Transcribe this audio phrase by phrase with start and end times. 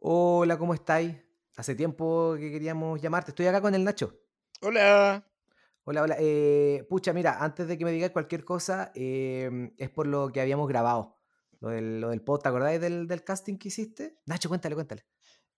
[0.00, 1.16] Hola, ¿cómo estáis?
[1.56, 3.32] Hace tiempo que queríamos llamarte.
[3.32, 4.14] Estoy acá con el Nacho.
[4.60, 5.24] Hola.
[5.84, 6.16] Hola, hola.
[6.20, 10.40] Eh, pucha, mira, antes de que me digas cualquier cosa, em, es por lo que
[10.40, 11.16] habíamos grabado.
[11.60, 14.18] Lo del, lo del pod, ¿te acordáis del, del casting que hiciste?
[14.26, 15.04] Nacho, cuéntale, cuéntale.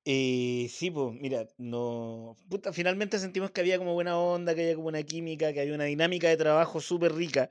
[0.04, 2.36] Eh, sí, pues, mira, no.
[2.48, 5.74] Puta, finalmente sentimos que había como buena onda, que había como una química, que había
[5.74, 7.50] una dinámica de trabajo súper rica.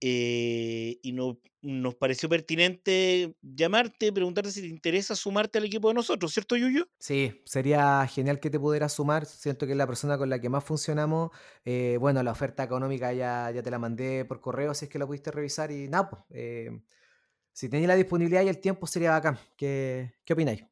[0.00, 5.94] Eh, y no, nos pareció pertinente llamarte, preguntarte si te interesa sumarte al equipo de
[5.94, 6.88] nosotros, ¿cierto, Yuyo?
[6.98, 9.26] Sí, sería genial que te pudieras sumar.
[9.26, 11.30] Siento que es la persona con la que más funcionamos.
[11.64, 14.98] Eh, bueno, la oferta económica ya, ya te la mandé por correo, si es que
[14.98, 15.70] la pudiste revisar.
[15.70, 16.80] Y nada, pues, eh,
[17.52, 19.38] si tenéis la disponibilidad y el tiempo, sería bacán.
[19.56, 20.64] ¿Qué, qué opináis?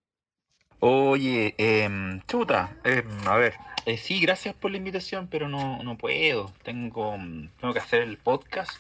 [0.81, 3.55] Oye, em, chuta, em, a ver,
[3.87, 6.53] eh, sí, gracias por la invitación, pero no, no puedo.
[6.63, 7.17] Tengo,
[7.61, 8.71] tengo que hacer el podcast,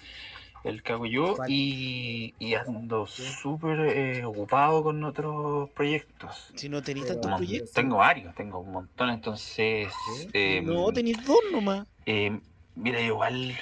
[0.67, 1.51] el que hago yo, ¿Cuál?
[1.51, 6.53] y, y ando súper eh, ocupado con otros proyectos.
[6.57, 7.73] Si no tenéis tantos Mon- proyectos.
[7.73, 9.93] tengo varios, tengo un montón, entonces,
[10.33, 10.61] ¿Qué?
[10.63, 11.87] No, tenéis dos nomás.
[12.07, 12.41] em,
[12.75, 13.57] mira, igual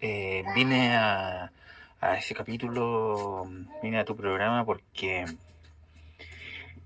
[0.00, 1.52] eh, vine a,
[2.00, 3.46] a ese capítulo,
[3.82, 5.26] vine a tu programa porque,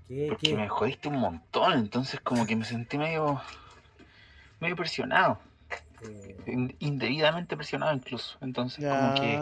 [0.07, 0.55] ¿Qué, porque qué?
[0.55, 3.41] me jodiste un montón, entonces como que me sentí medio,
[4.59, 5.39] medio presionado.
[6.01, 8.37] Eh, in- indebidamente presionado incluso.
[8.41, 9.37] Entonces, como que,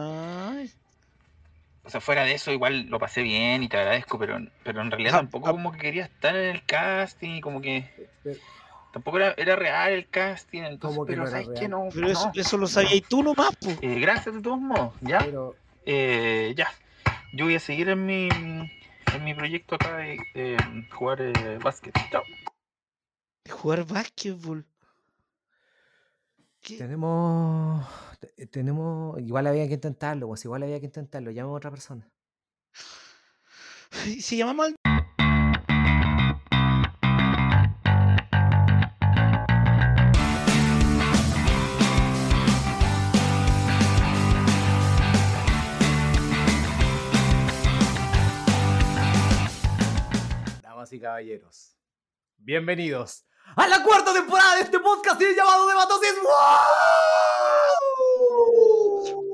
[1.86, 4.92] o sea, fuera de eso, igual lo pasé bien y te agradezco, pero, pero en
[4.92, 7.90] realidad Ah, tampoco ah, como que quería estar en el casting, como que
[8.24, 8.40] pero-
[8.92, 11.70] tampoco era, era real el casting, entonces, ¿Cómo que pero no ¿sabes real?
[11.70, 12.32] No, Pero eso, no.
[12.42, 13.80] eso lo sabías tú nomás, pues.
[13.82, 15.22] Eh, gracias de todos modos, ¿ya?
[15.22, 16.72] pero, Eh, ya.
[17.32, 21.96] Yo voy a seguir en mi, en mi proyecto acá de, de jugar eh, básquet.
[22.12, 22.24] Chao.
[23.50, 24.66] Jugar básquetbol.
[26.64, 26.78] ¿Qué?
[26.78, 27.86] tenemos,
[28.22, 31.30] te- tenemos, igual había que intentarlo, pues igual había que intentarlo.
[31.32, 32.10] Llamamos a otra persona.
[34.22, 34.76] Si llamamos al
[50.62, 51.78] Damas y caballeros,
[52.38, 53.26] bienvenidos
[53.56, 56.14] a la cuarta temporada de este podcast llamado Debatosis.
[56.24, 56.34] ¡Wow!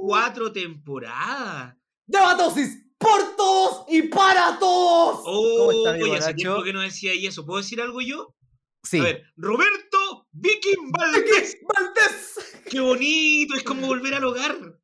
[0.01, 1.75] cuatro temporadas.
[2.07, 5.21] Debatosis por todos y para todos.
[5.23, 6.35] ¿Cómo está, Oh, amigo oye, hace Nacho?
[6.35, 7.45] tiempo que no decía y eso.
[7.45, 8.35] ¿Puedo decir algo yo?
[8.83, 8.99] Sí.
[8.99, 11.57] A ver, Roberto Viking Valdés.
[11.73, 12.61] Valdés.
[12.69, 13.55] ¡Qué bonito!
[13.55, 14.78] Es como volver al hogar.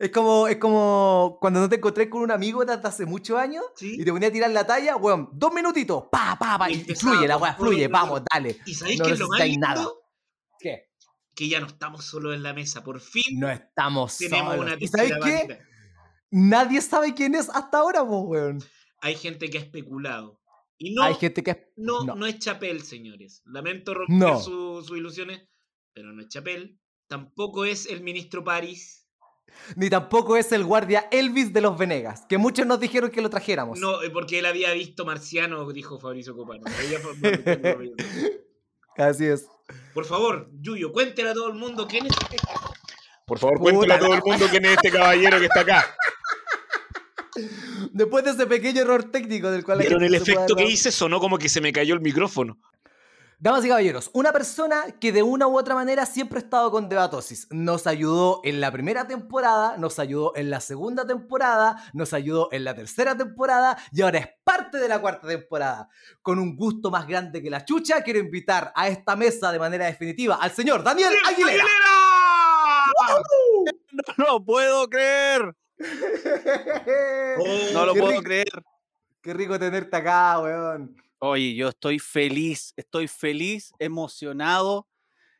[0.00, 3.62] Es como, es como cuando no te encontré con un amigo desde hace muchos años
[3.76, 3.96] ¿Sí?
[4.00, 7.28] y te ponía a tirar la talla, weón, dos minutitos, pa, pa, pa, Y fluye
[7.28, 8.56] la weá, fluye, vamos, dale.
[8.64, 9.66] ¿Y sabéis No qué es lo más lindo?
[9.66, 9.86] nada.
[10.58, 10.88] ¿Qué?
[11.34, 12.82] Que ya no estamos solos en la mesa.
[12.82, 14.66] Por fin No estamos tenemos solos.
[14.72, 15.58] una ¿Y sabéis qué?
[16.30, 18.64] Nadie sabe quién es hasta ahora, po, weón.
[19.02, 20.40] Hay gente que ha especulado.
[20.78, 21.58] Y no, Hay gente que es...
[21.76, 22.14] no, no.
[22.14, 23.42] no es Chapel, señores.
[23.44, 24.40] Lamento romper No.
[24.40, 25.42] su- sus ilusiones,
[25.92, 26.80] pero no es Chapel.
[27.06, 28.99] Tampoco es el ministro París.
[29.76, 33.30] Ni tampoco es el guardia Elvis de los Venegas, que muchos nos dijeron que lo
[33.30, 33.78] trajéramos.
[33.78, 36.64] No, eh, porque él había visto Marciano, dijo Fabricio Copano.
[38.96, 39.46] Así es.
[39.94, 42.12] Por favor, Yuyo, cuéntele a todo el mundo quién es.
[43.26, 45.60] Por favor, Puta cuéntale a todo la- el mundo quién es este caballero que está
[45.60, 45.86] acá.
[47.92, 49.78] Después de ese pequeño error técnico del cual...
[49.78, 50.90] ¿Vieron gente el efecto que hice?
[50.92, 52.58] Sonó como que se me cayó el micrófono.
[53.42, 56.90] Damas y caballeros, una persona que de una u otra manera siempre ha estado con
[56.90, 57.46] Debatosis.
[57.50, 62.64] Nos ayudó en la primera temporada, nos ayudó en la segunda temporada, nos ayudó en
[62.64, 65.88] la tercera temporada y ahora es parte de la cuarta temporada.
[66.20, 69.86] Con un gusto más grande que la chucha, quiero invitar a esta mesa de manera
[69.86, 71.64] definitiva al señor Daniel Aguilera.
[74.18, 75.56] No lo puedo creer.
[77.38, 78.62] Oh, No lo puedo rico, creer.
[79.22, 80.94] Qué rico tenerte acá, weón.
[81.20, 84.88] Oye, yo estoy feliz, estoy feliz, emocionado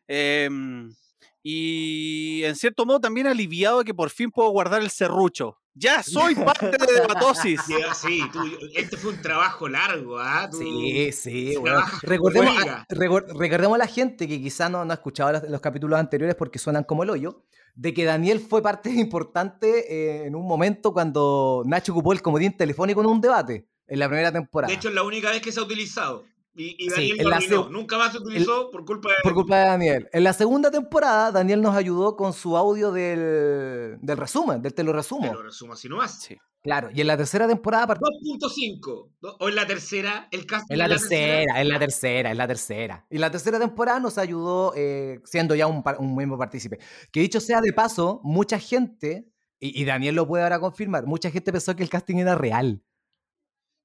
[0.09, 0.95] em,
[1.43, 5.57] y en cierto modo también aliviado de que por fin puedo guardar el serrucho.
[5.73, 7.61] Ya soy parte de Debatosis.
[7.65, 8.41] Sí, sí, tú,
[8.75, 10.49] este fue un trabajo largo, ¿ah?
[10.51, 11.73] Tú- Sí, sí, con
[12.03, 15.61] Recordemos, a, recor- recordemos a la gente que quizá no, no ha escuchado los, los
[15.61, 17.45] capítulos anteriores porque suenan como el hoyo,
[17.75, 22.55] de que Daniel fue parte importante eh, en un momento cuando Nacho ocupó el comodín
[22.57, 24.71] telefónico en un debate, en la primera temporada.
[24.71, 26.25] De hecho, es la única vez que se ha utilizado.
[26.55, 27.37] Y, y Sí, Daniel en lo la
[27.71, 29.15] Nunca más se utilizó por culpa de.
[29.23, 30.09] por culpa de Daniel.
[30.13, 34.83] En la segunda temporada, Daniel nos ayudó con su audio del, del resumen, del te
[34.83, 34.95] lo Te
[35.35, 36.21] lo resumo así nomás.
[36.23, 36.37] Sí.
[36.63, 39.11] Claro, y en la tercera temporada, part- 2.5.
[39.23, 39.31] ¿no?
[39.41, 43.07] O en la tercera, el casting en la tercera, en la tercera, en la tercera.
[43.11, 46.79] Y la tercera temporada nos ayudó eh, siendo ya un, un miembro partícipe.
[47.13, 49.27] Que dicho sea de paso, mucha gente,
[49.59, 52.83] y, y Daniel lo puede ahora confirmar, mucha gente pensó que el casting era real.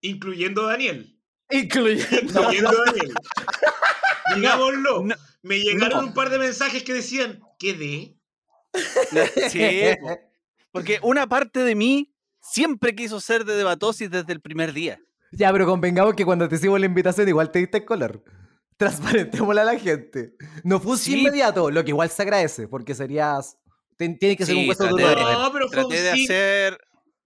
[0.07, 1.17] Incluyendo a Daniel.
[1.49, 2.07] Incluyendo.
[2.41, 3.13] incluyendo a Daniel.
[4.35, 5.03] Digámoslo.
[5.03, 6.07] No, Me llegaron no.
[6.07, 8.15] un par de mensajes que decían, ¿qué de?
[9.49, 9.61] Sí,
[10.01, 10.19] po.
[10.71, 14.99] porque una parte de mí siempre quiso ser de debatosis desde el primer día.
[15.31, 18.23] Ya, pero convengamos que cuando te hicimos la invitación igual te diste el color.
[18.77, 20.33] Transparentémosla a la gente.
[20.63, 21.19] No fue Sí.
[21.19, 23.57] inmediato, lo que igual se agradece, porque serías...
[23.97, 25.15] ten- tiene que ser un Sí, duro de.
[25.15, 26.23] No, pero fue un de sí.
[26.25, 26.77] hacer,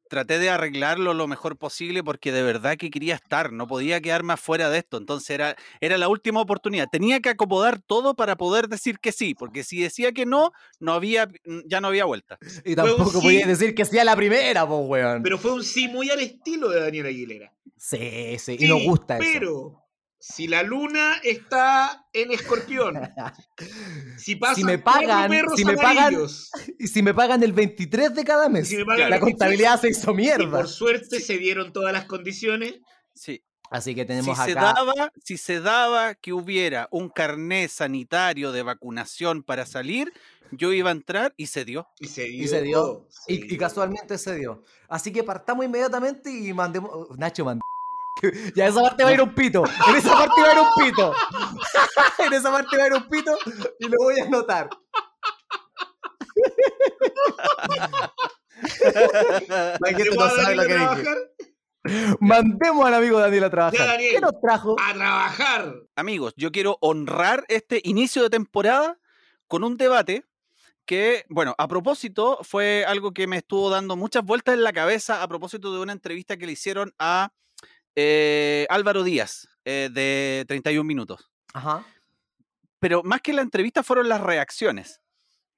[0.09, 4.33] traté de arreglarlo lo mejor posible porque de verdad que quería estar, no podía quedarme
[4.33, 6.87] afuera de esto, entonces era, era la última oportunidad.
[6.91, 10.93] Tenía que acomodar todo para poder decir que sí, porque si decía que no, no
[10.93, 11.29] había,
[11.65, 12.37] ya no había vuelta.
[12.65, 13.21] Y tampoco sí.
[13.21, 15.23] podías decir que sea la primera, pues, weón.
[15.23, 17.53] Pero fue un sí muy al estilo de Daniel Aguilera.
[17.77, 19.29] Sí, sí, y Sí, nos gusta eso.
[19.31, 19.88] Pero
[20.19, 22.95] si la luna está en escorpión,
[24.17, 26.15] si pasan me pagan- perros si me pagan,
[26.77, 29.31] Y si me pagan el 23 de cada mes, si me pagan la el 23,
[29.33, 30.49] contabilidad se hizo y mierda.
[30.57, 32.75] por suerte se dieron todas las condiciones,
[33.13, 33.43] Sí.
[33.71, 34.73] Así que Si tenemos se, acá...
[34.75, 40.11] daba, si se daba que hubiera un carné sanitario de vacunación para salir,
[40.51, 41.87] yo iba a entrar y se dio.
[41.99, 42.43] y se dio.
[42.43, 43.05] Y se dio.
[43.09, 44.63] se Y, y casualmente se dio.
[44.87, 47.15] Así que partamos inmediatamente y mandemos.
[47.19, 47.61] Nacho, mand...
[48.55, 49.63] Ya esa parte va a ir un pito.
[49.87, 51.13] En esa parte va a ir un pito.
[52.19, 53.37] en esa parte va a ir un pito
[53.79, 54.69] y lo voy a anotar.
[59.79, 60.85] La gente ¿Mandemos no a sabe Daniel lo a que dije.
[61.03, 61.17] trabajar?
[62.19, 63.79] Mandemos al amigo Daniel a trabajar.
[63.79, 64.15] Ya, Daniel.
[64.15, 64.75] ¿Qué nos trajo?
[64.79, 65.73] ¡A trabajar!
[65.95, 68.99] Amigos, yo quiero honrar este inicio de temporada
[69.47, 70.25] con un debate
[70.85, 75.23] que, bueno, a propósito, fue algo que me estuvo dando muchas vueltas en la cabeza
[75.23, 77.31] a propósito de una entrevista que le hicieron a
[78.01, 81.29] eh, Álvaro Díaz eh, de 31 minutos.
[81.53, 81.85] Ajá.
[82.79, 85.01] Pero más que la entrevista fueron las reacciones.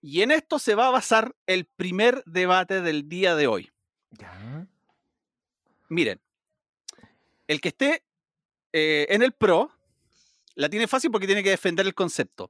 [0.02, 3.72] Y en esto se va a basar el primer debate del día de hoy.
[4.10, 4.66] Ya.
[5.88, 6.20] Miren,
[7.48, 8.04] el que esté
[8.74, 9.72] eh, en el pro
[10.56, 12.50] la tiene fácil porque tiene que defender el concepto.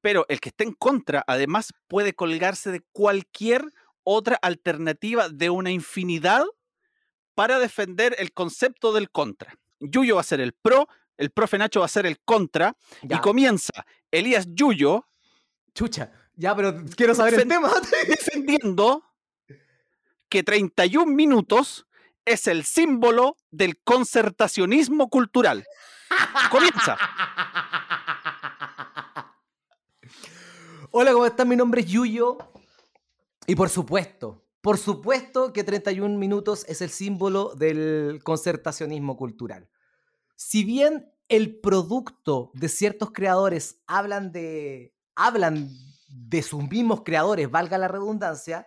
[0.00, 3.64] Pero el que esté en contra, además, puede colgarse de cualquier
[4.02, 6.44] otra alternativa de una infinidad
[7.40, 9.56] para defender el concepto del contra.
[9.78, 13.16] Yuyo va a ser el pro, el profe Nacho va a ser el contra, Ya.
[13.16, 13.72] y comienza
[14.10, 15.06] Elías Yuyo
[15.74, 16.12] Chucha.
[16.34, 17.72] Ya, pero quiero saber el tema.
[18.08, 19.02] defendiendo
[20.28, 21.86] que 31 minutos
[22.26, 25.64] es el símbolo del concertacionismo cultural.
[26.50, 26.98] Comienza.
[30.90, 31.48] Hola, ¿cómo están?
[31.48, 32.36] Mi nombre es Yuyo.
[33.46, 39.70] Y por supuesto, por supuesto que 31 minutos es el símbolo del concertacionismo cultural.
[40.36, 45.70] Si bien el producto de ciertos creadores hablan de, hablan
[46.08, 48.66] de sus mismos creadores, valga la redundancia,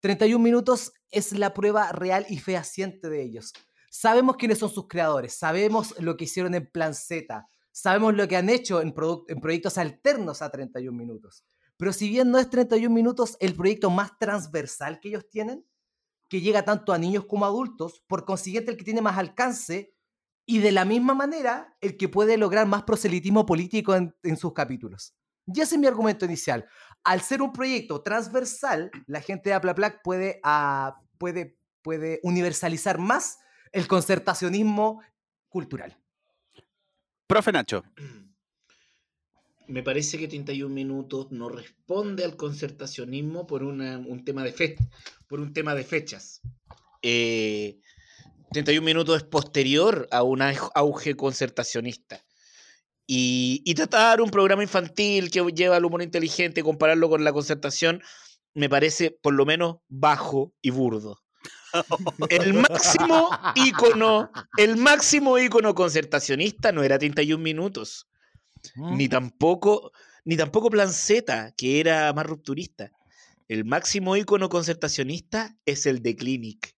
[0.00, 3.52] 31 minutos es la prueba real y fehaciente de ellos.
[3.90, 8.36] Sabemos quiénes son sus creadores, sabemos lo que hicieron en Plan Z, sabemos lo que
[8.36, 8.94] han hecho en,
[9.28, 11.44] en proyectos alternos a 31 minutos.
[11.82, 15.66] Pero si bien no es 31 minutos el proyecto más transversal que ellos tienen,
[16.28, 19.92] que llega tanto a niños como a adultos, por consiguiente el que tiene más alcance
[20.46, 24.52] y de la misma manera el que puede lograr más proselitismo político en, en sus
[24.52, 25.16] capítulos.
[25.44, 26.68] Y ese es mi argumento inicial.
[27.02, 33.40] Al ser un proyecto transversal, la gente de Aplaplac puede, ah, puede, puede universalizar más
[33.72, 35.02] el concertacionismo
[35.48, 35.98] cultural.
[37.26, 37.82] Profe Nacho.
[39.72, 44.76] Me parece que 31 minutos no responde al concertacionismo por una- un, tema de fe-
[45.28, 46.42] por un tema de fechas.
[47.00, 47.80] Eh,
[48.50, 52.20] 31 minutos es posterior a un auge concertacionista.
[53.06, 58.02] Y, tratar un programa infantil que lleva al humor inteligente, compararlo con la concertación,
[58.52, 61.18] me parece por lo menos bajo y burdo.
[62.28, 65.36] El máximo ícono, el máximo
[65.74, 68.06] concertacionista no era 31 minutos
[68.76, 69.92] ni tampoco,
[70.24, 72.90] ni tampoco Plan Z, que era más rupturista.
[73.48, 76.74] El máximo ícono concertacionista es el de Clinic.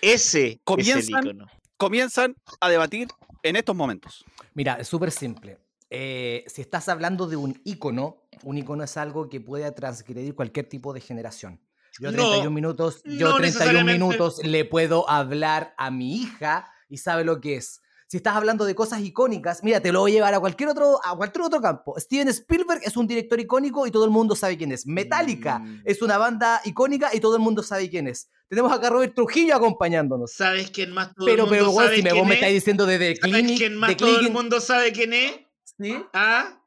[0.00, 1.46] Ese es el Comienzan- ícono.
[1.76, 3.08] Comienzan a debatir
[3.42, 4.24] en estos momentos.
[4.54, 5.58] Mira, es súper simple.
[5.90, 10.68] Eh, si estás hablando de un icono, un icono es algo que puede transgredir cualquier
[10.68, 11.60] tipo de generación.
[12.00, 13.92] Yo No, 31 minutos, yo no 31 necesariamente.
[13.92, 17.80] minutos le puedo hablar a mi hija y sabe lo que es.
[18.14, 21.00] Si estás hablando de cosas icónicas, mira, te lo voy a llevar a cualquier otro,
[21.04, 21.98] a cualquier otro campo.
[21.98, 24.86] Steven Spielberg es un director icónico y todo el mundo sabe quién es.
[24.86, 25.82] Metallica Mm.
[25.84, 28.30] es una banda icónica y todo el mundo sabe quién es.
[28.48, 30.32] Tenemos acá a Robert Trujillo acompañonos.
[30.32, 32.34] ¿Sabes quién más todo Pero, el pero, mundo weón, sabe si me, vos me es?
[32.36, 35.32] estáis diciendo de The ¿Sabes Clinic, quién más The todo el mundo sabe quién es?
[35.76, 35.96] ¿Sí?
[36.12, 36.62] Ah,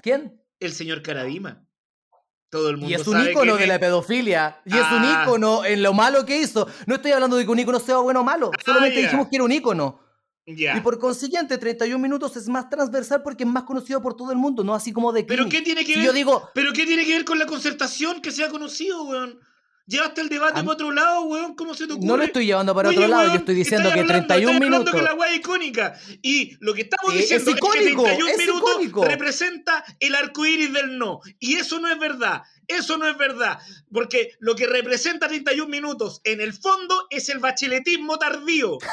[0.00, 0.40] ¿Quién?
[0.60, 1.62] el señor Caradima.
[2.48, 3.68] Todo el mundo Y es un sabe ícono de es.
[3.68, 4.62] la pedofilia.
[4.64, 5.24] Y es un Ah.
[5.24, 6.66] ícono en lo malo que hizo.
[6.86, 8.50] No estoy hablando de que un ícono sea bueno o malo.
[8.64, 9.06] Solamente Ah, ya.
[9.08, 10.05] dijimos que era un ícono.
[10.46, 10.76] Ya.
[10.76, 14.38] Y por consiguiente, 31 minutos es más transversal porque es más conocido por todo el
[14.38, 16.06] mundo, no así como de ¿Pero qué tiene que Si ver?
[16.06, 19.40] yo digo, ¿Pero qué tiene que ver con la concertación que sea conocido, weón?
[19.88, 21.54] Llevaste el debate A mí- por otro lado, weón.
[21.54, 22.06] ¿Cómo se te ocurre?
[22.08, 24.50] no lo estoy llevando para Oye, otro lado, weón, yo estoy diciendo que hablando- 31
[24.50, 24.94] estáis hablando minutos.
[24.94, 25.94] que la weá es icónica.
[26.22, 29.04] Y lo que estamos Eh, es diciendo es, icónico, que 31 es minutos icónico.
[29.04, 31.20] representa el arco iris del no.
[31.40, 32.42] Y eso no es verdad.
[32.68, 33.58] Eso no es verdad.
[33.92, 38.78] Porque lo que representa 31 minutos en el fondo es el bacheletismo tardío.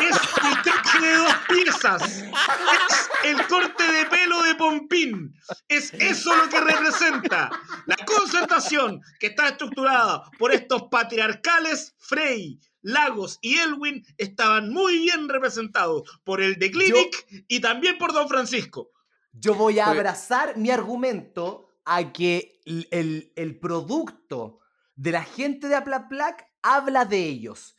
[0.00, 2.02] Es el traje de dos piezas.
[2.02, 5.34] Es el corte de pelo de Pompín.
[5.68, 7.50] Es eso lo que representa.
[7.86, 15.28] La concertación que está estructurada por estos patriarcales Frey, Lagos y Elwin estaban muy bien
[15.28, 18.90] representados por el de Clinic y también por Don Francisco.
[19.32, 24.60] Yo voy a abrazar mi argumento a que el, el- el producto
[24.94, 27.76] de la gente de Aplaplac habla de ellos.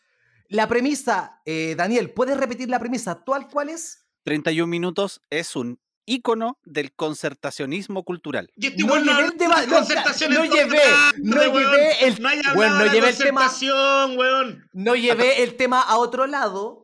[0.50, 4.06] La premisa, eh, Daniel, ¿puedes repetir la premisa actual cuál es?
[4.24, 8.52] 31 minutos es un ícono del concertacionismo cultural.
[8.58, 13.42] Y este No llevé el no, llevé, llevé el- No weón, llevé el tema-
[14.18, 14.70] weón.
[14.74, 16.83] No llevé el tema a otro lado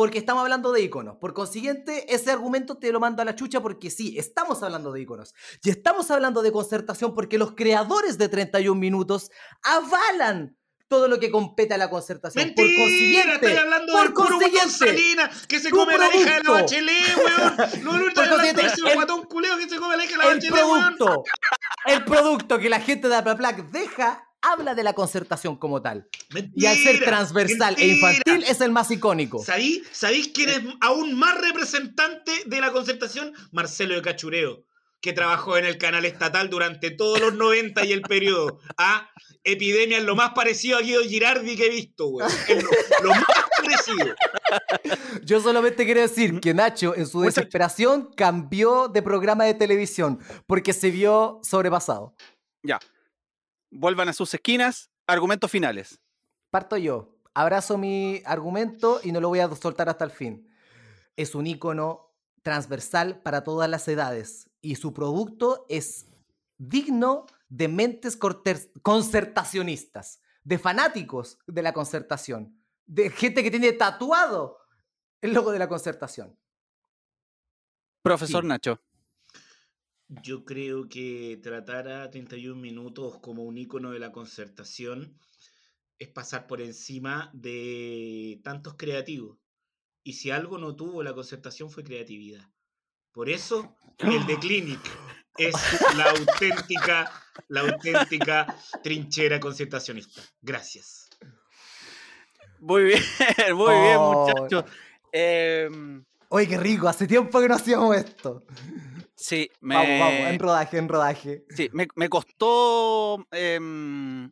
[0.00, 1.18] porque estamos hablando de iconos.
[1.18, 5.02] Por consiguiente, ese argumento te lo mando a la chucha porque sí, estamos hablando de
[5.02, 5.34] iconos.
[5.62, 9.30] Y estamos hablando de concertación porque los creadores de 31 minutos
[9.62, 10.56] avalan
[10.88, 12.46] todo lo que compete a la concertación.
[12.46, 16.24] Mentira, por consiguiente, hablando por del consiguiente, Salina que se come a la hija de
[16.24, 16.52] la producto.
[16.54, 18.54] bachelet, weón.
[18.56, 20.96] De ese el- guatón culeo que se come la hija de la el bachelet, weón.
[20.96, 21.24] producto,
[21.84, 26.08] el producto que la gente de Aplaplac deja habla de la concertación como tal.
[26.54, 29.42] Y al ser Mentira, transversal e infantil es el más icónico.
[29.44, 33.32] ¿Sabéis, ¿Sabéis quién es aún más representante de la concertación?
[33.52, 34.64] Marcelo de Cachureo,
[35.00, 38.58] que trabajó en el canal estatal durante todos los 90 y el periodo.
[38.76, 39.08] Ah,
[39.44, 42.30] Epidemia es lo más parecido a Guido Girardi que he visto, weón.
[42.48, 42.70] Es lo,
[43.02, 43.24] lo más
[43.56, 44.14] parecido.
[45.24, 47.36] Yo solamente quiero decir que Nacho, en su Muchachos.
[47.36, 52.14] desesperación, cambió de programa de televisión porque se vio sobrepasado.
[52.62, 52.78] Ya.
[53.70, 54.90] Vuelvan a sus esquinas.
[55.06, 56.00] Argumentos finales.
[56.50, 57.16] Parto yo.
[57.34, 60.48] Abrazo mi argumento y no lo voy a soltar hasta el fin.
[61.16, 62.12] Es un icono
[62.42, 66.06] transversal para todas las edades y su producto es
[66.58, 68.18] digno de mentes
[68.82, 74.58] concertacionistas, de fanáticos de la concertación, de gente que tiene tatuado
[75.20, 76.38] el logo de la concertación.
[78.02, 78.48] Profesor Sí.
[78.48, 78.80] Nacho.
[80.22, 85.16] Yo creo que tratar a 31 minutos como un icono de la concertación
[85.98, 89.38] es pasar por encima de tantos creativos.
[90.02, 92.44] Y si algo no tuvo la concertación fue creatividad.
[93.12, 94.80] Por eso el de Clinic
[95.38, 95.54] es
[95.96, 97.10] la auténtica,
[97.48, 100.22] la auténtica trinchera concertacionista.
[100.40, 101.08] Gracias.
[102.58, 103.02] Muy bien,
[103.54, 104.26] muy bien, Oh.
[104.26, 104.64] muchachos.
[105.12, 108.44] Em, Oye, qué rico, hace tiempo que no hacíamos esto.
[109.20, 111.44] Sí, me, Vamos, vamos, en rodaje, en rodaje.
[111.50, 113.26] sí, me, me costó.
[113.30, 114.30] em,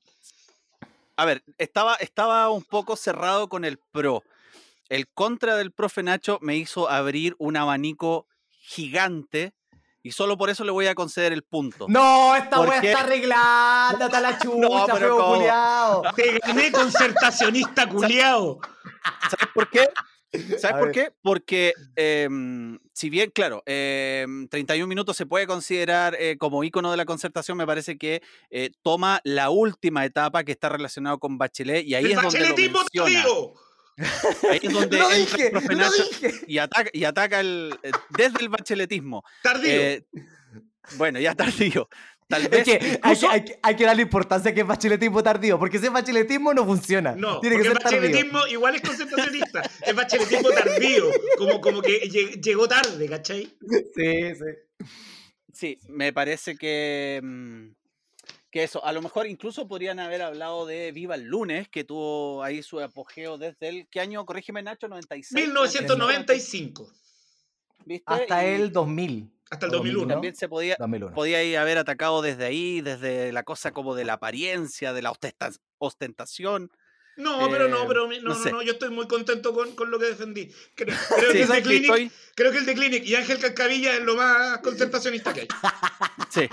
[1.16, 4.22] a ver, estaba, estaba un poco cerrado con el pro.
[4.88, 9.52] El contra del profe Nacho me hizo abrir un abanico gigante
[10.02, 11.86] y solo por eso le voy a conceder el punto.
[11.88, 16.02] No, esta ¿Por weá está arreglada, a la chucha, pero feo culiao.
[16.16, 18.60] Te gané concertacionista culiao.
[19.22, 19.88] ¿Sabes por qué?
[20.58, 21.12] ¿Sabes por qué?
[21.22, 26.96] Porque em, si bien, claro, em, 31 minutos se puede considerar eh, como ícono de
[26.98, 28.20] la concertación, me parece que
[28.50, 32.40] eh, toma la última etapa que está relacionado con Bachelet y ahí El es donde
[32.40, 33.22] lo bacheletismo menciona.
[33.22, 33.54] tardío.
[34.50, 36.34] Ahí es donde Lo entra dije, el lo dije.
[36.46, 39.24] y ataca, y ataca el, eh, desde el bacheletismo.
[39.42, 39.70] Tardío.
[39.72, 40.04] Eh,
[40.96, 41.88] bueno, ya tardío.
[42.28, 44.60] Tal Es vez que hay, que- incluso- hay que- hay que darle importancia a que
[44.60, 47.14] es bacheletismo tardío, porque ese bacheletismo no funciona.
[47.16, 48.00] No, tiene que ser el tardío.
[48.02, 49.62] bacheletismo igual es concentracionista.
[49.86, 51.06] Es bacheletismo tardío.
[51.38, 53.44] Como, como que lle- llegó tarde, ¿cachai?
[53.96, 54.86] Sí, sí.
[55.54, 57.68] Sí, me parece que, mm,
[58.50, 62.42] que eso, a lo mejor incluso podrían haber hablado de Viva el lunes, que tuvo
[62.42, 64.24] ahí su apogeo desde el, ¿qué año?
[64.26, 65.32] Corrígeme Nacho, 96.
[65.46, 66.92] 1995.
[67.86, 68.04] ¿Viste?
[68.06, 69.30] Hasta Y el 2000.
[69.50, 70.08] Hasta el o 2001.
[70.14, 71.14] También se podía, 2001.
[71.14, 75.52] podía haber atacado desde ahí, desde la cosa como de la apariencia, de la ostenta-
[75.78, 76.70] ostentación.
[77.16, 78.52] No, pero no, Eh, pero no, no sé.
[78.52, 80.52] no, yo estoy muy contento con, con lo que defendí.
[80.76, 83.38] Creo, creo Sí, que el de Clinic, estoy- creo que el de Clinic y Ángel
[83.40, 85.48] Cascavilla es lo más concertacionista que hay.
[86.30, 86.48] sí.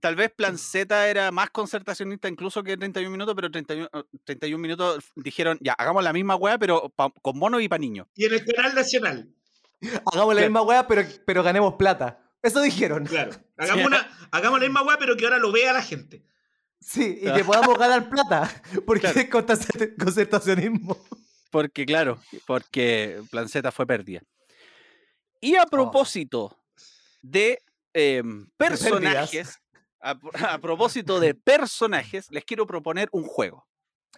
[0.00, 4.60] Tal vez Plan Z era más concertacionista incluso que 31 minutos, pero 31, eh, 31
[4.60, 8.08] minutos dijeron, ya, hagamos la misma weá, pero pa- con mono y pa' niños.
[8.16, 9.28] Y en el canal nacional,
[10.06, 10.46] Hagamos la Claro.
[10.48, 12.18] misma weá, pero, pero ganemos plata.
[12.42, 13.04] Eso dijeron.
[13.06, 13.32] claro.
[13.56, 16.24] Hagamos, una, hagamos la misma weá, pero que ahora lo vea la gente.
[16.80, 18.50] Sí, y que podamos ganar plata,
[18.86, 19.20] porque Claro.
[19.20, 20.96] es concerta- concertacionismo.
[21.52, 24.20] Porque, claro, porque Plan Z fue pérdida.
[25.40, 26.56] Y a propósito
[27.20, 27.60] de
[27.92, 29.58] em, personajes,
[30.00, 30.16] a,
[30.52, 33.66] a propósito de personajes, les quiero proponer un juego.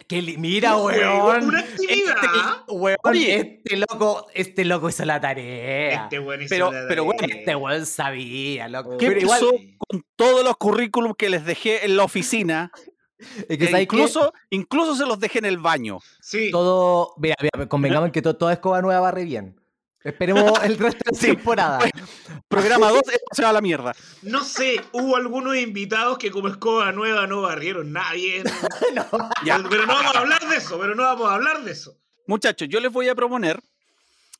[0.07, 1.45] Que mira, weón.
[1.45, 2.15] una actividad.
[2.15, 3.61] Este, weón, Oye.
[3.63, 6.03] este loco, este loco hizo la tarea.
[6.03, 7.35] Este weón hizo Pero- la pero bueno, tarea.
[7.37, 8.97] Este weón sabía, loco.
[8.97, 9.39] ¿Qué Pero igual,
[9.77, 12.71] con todos los currículums que les dejé en la oficina?
[13.19, 13.95] es que Que ¿sabes qué?
[13.95, 15.99] incluso, incluso se los dejé en el baño.
[16.21, 16.51] Sí.
[16.51, 17.13] todo.
[17.17, 19.59] Mira, mira, convengamos en que todo, toda escoba nueva barre bien.
[20.05, 21.79] Esperemos el resto de la Sí, temporada.
[22.47, 23.95] Programa 2, esto se va a la mierda.
[24.21, 28.43] No sé, hubo algunos invitados que como escoba nueva no barrieron nadie.
[28.93, 29.29] No.
[29.43, 29.61] Ya.
[29.67, 31.97] Pero no vamos a hablar de eso, pero no vamos a hablar de eso.
[32.27, 33.59] Muchachos, yo les voy a proponer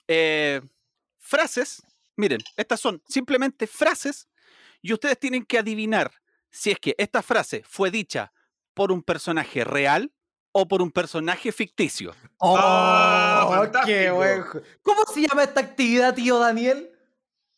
[0.07, 0.61] eh,
[1.17, 1.81] frases.
[2.15, 4.27] Miren, estas son simplemente frases
[4.83, 6.11] y ustedes tienen que adivinar
[6.51, 8.31] si es que esta frase fue dicha
[8.75, 10.11] por un personaje real
[10.57, 12.15] o por un personaje ficticio.
[12.37, 14.15] Oh, Ah, qué fantástico.
[14.15, 16.91] buen ju- ¿Cómo se llama esta actividad, tío Daniel?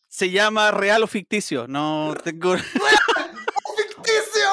[0.08, 1.68] Se llama real o ficticio.
[1.68, 2.58] No tengo.
[2.58, 4.50] ¡Ficticio!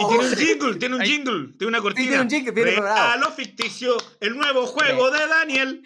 [0.00, 1.08] Y tiene un jingle, tiene un Ahí.
[1.10, 2.08] jingle, tiene una cortina.
[2.08, 5.82] tiene un jingle, Real o ficticio, el nuevo juego de Daniel.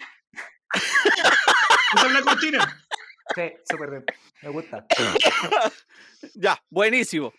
[0.73, 2.83] Esa es la cortina.
[3.35, 4.05] Sí, súper bien.
[4.43, 4.85] Me gusta.
[6.35, 7.33] Ya, buenísimo.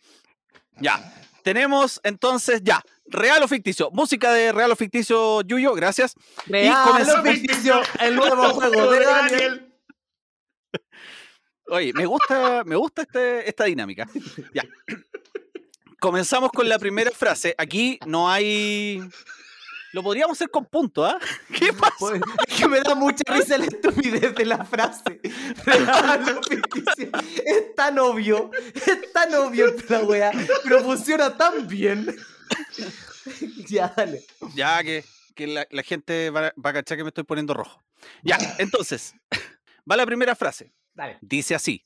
[0.80, 0.98] Ya.
[1.42, 3.90] Tenemos entonces, ya, real o ficticio.
[3.92, 6.14] Música de real o ficticio, Yuyo, gracias.
[6.46, 9.68] Real comenzó- o ficticio, el nuevo juego de Daniel.
[11.68, 14.08] Oye, me gusta, me gusta este- esta dinámica.
[14.52, 14.62] Ya.
[16.00, 17.54] Comenzamos con la primera frase.
[17.56, 19.00] Aquí no hay.
[19.92, 21.18] Lo podríamos hacer con punto, ¿ah?
[21.58, 21.94] ¿Qué pasa?
[21.98, 25.20] Pues, Es que me da mucha risa la estupidez de la frase.
[25.22, 27.10] Ficticio.
[27.46, 30.30] Es tan obvio, es tan obvio esta weá,
[30.64, 32.06] pero funciona tan bien.
[33.68, 34.24] Ya, dale.
[34.56, 35.04] Ya que,
[35.36, 37.80] que la, la gente va, a- va a cachar que me estoy poniendo rojo.
[38.24, 39.14] Ya, entonces,
[39.88, 40.72] va la primera frase.
[40.92, 41.18] Dale.
[41.20, 41.84] Dice así.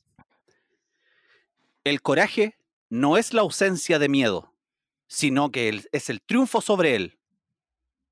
[1.84, 2.56] El coraje
[2.88, 4.54] no es la ausencia de miedo,
[5.08, 7.15] sino que el- es el triunfo sobre él.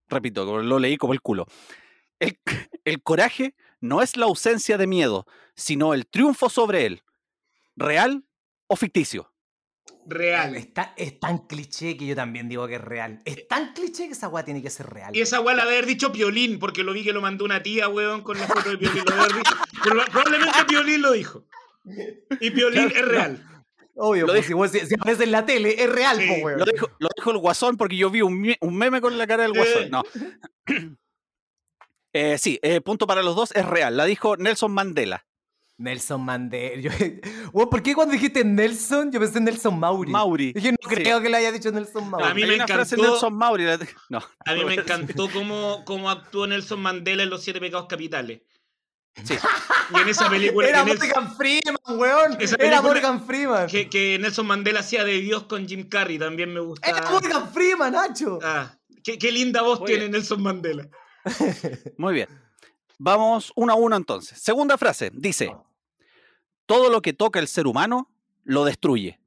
[0.08, 1.46] Repito, lo leí como el culo.
[2.18, 2.38] El,
[2.84, 7.02] el coraje no es la ausencia de miedo, sino el triunfo sobre él.
[7.76, 8.24] ¿Real
[8.66, 9.32] o ficticio?
[10.06, 10.54] Real.
[10.56, 13.20] Es tan, es tan cliché que yo también digo que es real.
[13.24, 15.14] Es tan cliché que esa weá tiene que ser real.
[15.16, 17.62] Y esa weá la de haber dicho Piolín, porque lo vi que lo mandó una
[17.62, 19.04] tía, weón, con la foto de Piolín.
[19.04, 19.56] Lo de haber dicho.
[19.82, 21.46] Pero probablemente Piolín lo dijo.
[22.40, 23.53] Y Piolín es real.
[23.96, 26.26] Obvio, Lo pues, dije- si, vos- si- si aparece en la tele, es real, Sí,
[26.28, 26.58] po, weón.
[26.58, 29.44] Lo dijo, lo dijo el guasón porque yo vi un, un meme con la cara
[29.44, 29.90] del guasón.
[29.90, 30.02] No.
[32.16, 33.96] Eh, sí, eh, punto para los dos, es real.
[33.96, 35.26] La dijo Nelson Mandela.
[35.78, 36.80] Nelson Mandela.
[36.80, 36.90] Yo,
[37.52, 40.12] Weón, ¿Por qué cuando dijiste Nelson, yo pensé en Nelson Mauri?
[40.12, 40.52] Mauri.
[40.52, 40.94] Dije, no Sí.
[40.94, 42.26] creo que lo haya dicho Nelson Mauri.
[42.26, 43.64] A mí Hay me una frase encantó- Nelson Mauri.
[44.10, 44.18] No.
[44.46, 48.42] A mí me encantó cómo, cómo actuó Nelson Mandela en Los Siete Pecados Capitales.
[49.22, 49.34] Sí.
[49.94, 50.68] Y en esa película.
[50.68, 52.36] Era Nelson- Morgan Freeman, weón.
[52.40, 53.66] Esa Era Morgan Freeman.
[53.68, 56.88] que, que Nelson Mandela hacía de Dios con Jim Carrey, también me gusta.
[56.88, 58.38] Era Morgan Freeman, Nacho.
[58.42, 60.12] Ah, qué, qué linda voz Muy tiene bien.
[60.12, 60.88] Nelson Mandela.
[61.96, 62.28] Muy bien.
[62.98, 64.40] Vamos uno a uno entonces.
[64.40, 65.10] Segunda frase.
[65.14, 65.54] Dice,
[66.66, 68.10] todo lo que toca el ser humano
[68.42, 69.20] lo destruye.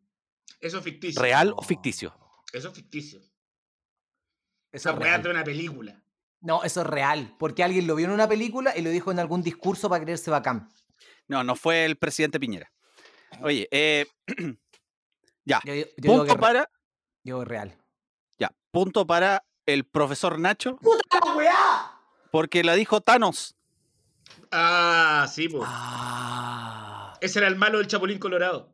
[0.59, 1.21] Eso es ficticio.
[1.21, 2.13] ¿Real o ficticio?
[2.51, 3.21] Eso es ficticio.
[4.71, 5.23] Esa es weá real.
[5.23, 6.03] de una película.
[6.41, 7.35] No, eso es real.
[7.39, 10.29] Porque alguien lo vio en una película y lo dijo en algún discurso para creerse
[10.31, 10.69] bacán.
[11.27, 12.71] No, no fue el presidente Piñera.
[13.41, 14.05] Oye, eh,
[15.45, 15.59] ya.
[15.65, 16.69] Yo, yo- yo digo que Punto para,
[17.23, 17.75] yo real.
[18.37, 21.91] ya, punto para el profesor Nacho, ¡Puta la weá!
[22.31, 23.55] porque la dijo Thanos.
[24.51, 25.63] Ah, sí, pues.
[25.65, 27.17] Ah.
[27.19, 28.73] Ese era el malo del Chapulín Colorado.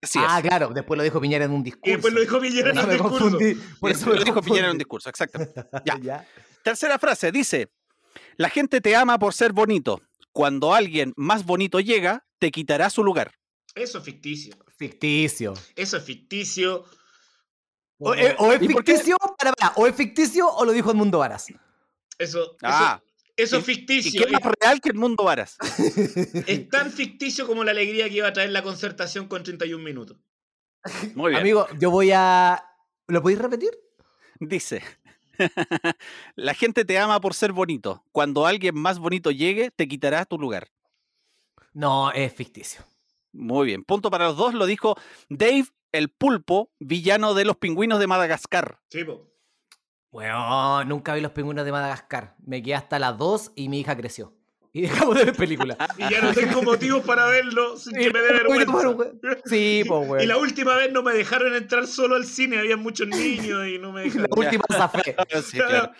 [0.00, 0.48] Así Ah, es.
[0.48, 0.68] claro.
[0.68, 1.88] Después lo dijo Piñera en un discurso.
[1.88, 3.18] Y después lo dijo Piñera en me discurso.
[3.18, 3.54] confundí.
[3.80, 5.62] Por eso me lo dijo Piñera en un discurso, exactamente.
[5.84, 5.98] Ya.
[5.98, 6.26] Ya.
[6.62, 7.70] Tercera frase, dice,
[8.36, 10.00] la gente te ama por ser bonito.
[10.32, 13.32] Cuando alguien más bonito llega, te quitará su lugar.
[13.74, 14.54] Eso es ficticio.
[14.76, 15.54] Ficticio.
[15.76, 16.84] Eso es ficticio.
[17.98, 21.18] O, eh, o es ¿Y ficticio, para, para, o es ficticio o lo dijo Edmundo
[21.18, 21.46] Varas.
[21.50, 21.58] Eso,
[22.18, 23.00] eso, Ah,
[23.36, 24.26] eso y- es ¿y ficticio.
[24.26, 25.56] qué más real que el mundo varas?
[25.78, 26.06] Es,
[26.48, 30.16] es tan ficticio como la alegría que iba a traer la concertación con 31 minutos.
[31.14, 31.40] Muy bien.
[31.40, 32.62] Amigo, yo voy a.
[33.08, 33.70] ¿Lo podéis repetir?
[34.40, 34.82] Dice,
[36.34, 38.04] la gente te ama por ser bonito.
[38.12, 40.68] Cuando alguien más bonito llegue, te quitará tu lugar.
[41.72, 42.84] No, es ficticio.
[43.32, 43.84] Muy bien.
[43.84, 44.54] Punto para los dos.
[44.54, 44.96] Lo dijo
[45.28, 48.80] Dave el pulpo, villano de los pingüinos de Madagascar.
[48.88, 49.04] Sí.
[50.10, 52.36] Bueno, nunca vi los pingüinos de Madagascar.
[52.44, 54.34] Me quedé hasta las 2 y mi hija creció.
[54.74, 55.76] y dejamos de ver películas.
[55.98, 59.10] Y ya no tengo motivos para verlo sin que me dé vergüenza.
[59.44, 63.06] Sí, pues, Y la última vez no me dejaron entrar solo al cine, había muchos
[63.08, 64.28] niños y no me dejaron.
[64.30, 65.14] La última zafé.
[65.44, 65.92] Sí, claro.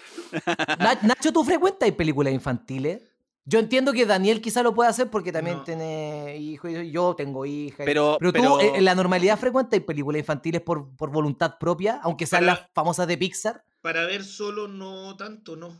[1.02, 3.02] Nacho, ¿tú frecuentas películas infantiles?
[3.44, 5.64] Yo entiendo que Daniel quizá lo puede hacer porque también No.
[5.64, 7.82] tiene hijos, y yo tengo hija.
[7.84, 11.98] Pero, Pero tú, pero- eh, en la normalidad frecuentas películas infantiles por, por voluntad propia,
[12.04, 15.76] aunque sean Para- las famosas de Pixar, Para ver solo no tanto, no.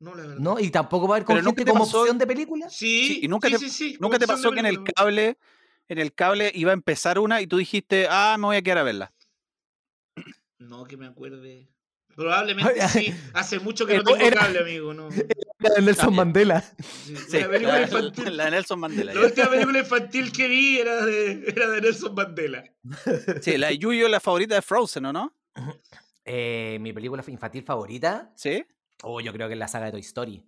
[0.00, 0.36] No, la verdad.
[0.38, 0.60] ¿no?
[0.60, 2.72] Y tampoco va a haber con Pero nunca gente te como pasó- opción de películas.
[2.72, 4.74] Sí, Sí, y nunca sí, te- sí, sí, ¿Nunca te pasó de que en el
[4.76, 4.92] película.
[4.96, 5.38] cable,
[5.88, 8.78] en el cable iba a empezar una y tú dijiste, ah, me voy a quedar
[8.78, 9.12] a verla?
[10.58, 11.68] No, que me acuerde.
[12.14, 13.14] Probablemente sí.
[13.32, 14.94] Hace mucho que no Era- tengo era- cable, amigo.
[14.94, 15.08] No.
[15.60, 16.16] Era Nelson bien.
[16.16, 16.60] Mandela.
[16.60, 18.36] Sí, Sí, la película la, infantil.
[18.36, 19.12] la de Nelson Mandela.
[19.14, 19.26] La ya.
[19.26, 22.64] última película infantil que vi era de, era de Nelson Mandela.
[23.42, 25.34] Sí, la de Yuyo es la favorita de Frozen, ¿o no?
[26.24, 28.64] Eh, mi película infantil favorita, Sí.
[29.02, 30.44] Oh, yo creo que es la saga de Toy Story.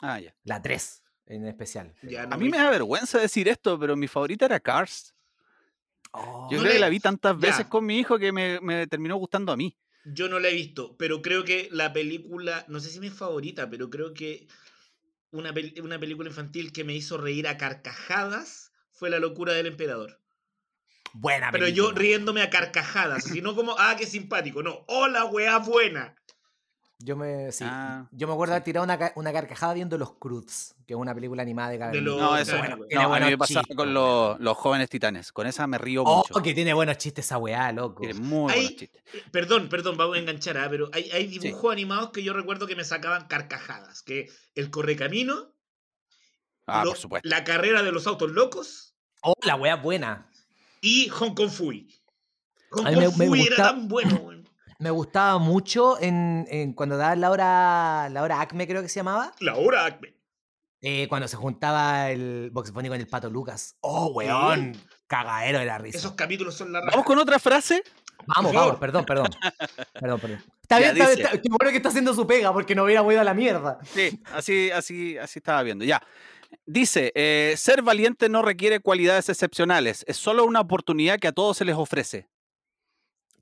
[0.00, 0.34] Ah, ya.
[0.44, 1.94] La 3 en especial.
[2.02, 2.50] Ya, no A mí vi.
[2.50, 5.14] me da vergüenza decir esto, pero mi favorita era Cars.
[6.12, 7.40] Oh, Yo No creo que la vi tantas ya.
[7.40, 9.76] veces con mi hijo que me, me terminó gustando a mí.
[10.04, 13.08] Yo no la he visto, pero creo que la película, no sé si es mi
[13.10, 14.46] favorita, pero creo que
[15.30, 19.66] una, pel- una película infantil que me hizo reír a carcajadas fue La locura del
[19.66, 20.20] emperador.
[21.14, 22.00] buena Pero yo película.
[22.00, 26.14] riéndome a carcajadas, así no como, ah, qué simpático, no, hola, weá buena.
[27.00, 30.12] Yo me, sí, Ah, yo me acuerdo de haber tirado una, una carcajada viendo Los
[30.14, 33.36] Cruz, que es una película animada de los- No, eso claro, no, tiene a mí
[33.36, 35.32] me con los, los jóvenes titanes.
[35.32, 36.42] Con esa me río Oh, mucho.
[36.42, 38.00] que tiene buenos chistes esa weá, loco.
[38.00, 39.02] Tiene muy Hay- buenos chistes.
[39.12, 42.66] Eh, Perdón, perdón, vamos a enganchar, ah, pero hay, hay dibujos animados que yo recuerdo
[42.66, 45.52] que me sacaban carcajadas, que el correcamino,
[46.66, 47.28] Ah, lo- por supuesto.
[47.28, 50.30] la carrera de los autos locos Oh, la weá buena.
[50.80, 51.88] y Hong Kong Fui.
[52.70, 54.33] Hong Kong me- me Fui gusta- era tan bueno, weón.
[54.78, 58.96] Me gustaba mucho en, en cuando daba la hora, la hora Acme, creo que se
[59.00, 59.32] llamaba.
[59.40, 60.14] La hora Acme.
[60.80, 63.76] eh, cuando se juntaba el Box Bunny con el pato Lucas.
[63.80, 64.76] Oh, weón.
[65.06, 65.98] Cagadero de la risa.
[65.98, 66.90] Esos capítulos son la raja.
[66.92, 67.82] Vamos con otra frase.
[68.26, 69.28] Vamos, vamos, perdón, perdón.
[70.00, 70.42] Perdón, perdón.
[70.62, 71.16] Está Ya, bien, está bien.
[71.16, 71.22] dice.
[71.22, 73.78] está- Qué bueno que está haciendo su pega porque no hubiera ido a la mierda.
[73.84, 75.84] Sí, así, así, así estaba viendo.
[75.84, 76.02] Ya.
[76.64, 81.58] Dice, eh, ser valiente no requiere cualidades excepcionales, es solo una oportunidad que a todos
[81.58, 82.28] se les ofrece.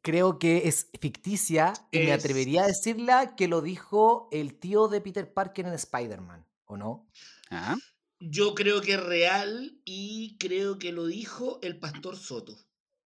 [0.03, 5.01] Creo que es ficticia y me atrevería a decirla que lo dijo el tío de
[5.01, 7.09] Peter Parker en Spider-Man, ¿o no?
[7.51, 7.77] Ah,
[8.19, 12.59] Yo creo que es real y creo que lo dijo el pastor Soto.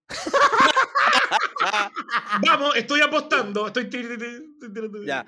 [2.46, 3.66] Vamos, estoy apostando.
[3.66, 3.90] Estoy
[5.04, 5.26] Ya.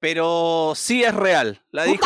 [0.00, 2.04] Pero sí es real, la dijo.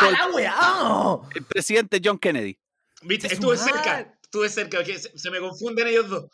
[0.61, 1.27] ¡Oh!
[1.35, 2.59] el presidente John Kennedy.
[3.03, 4.19] Viste, estuve cerca.
[4.23, 4.79] Estuve cerca.
[4.79, 6.25] porque se, se me confunden ellos dos.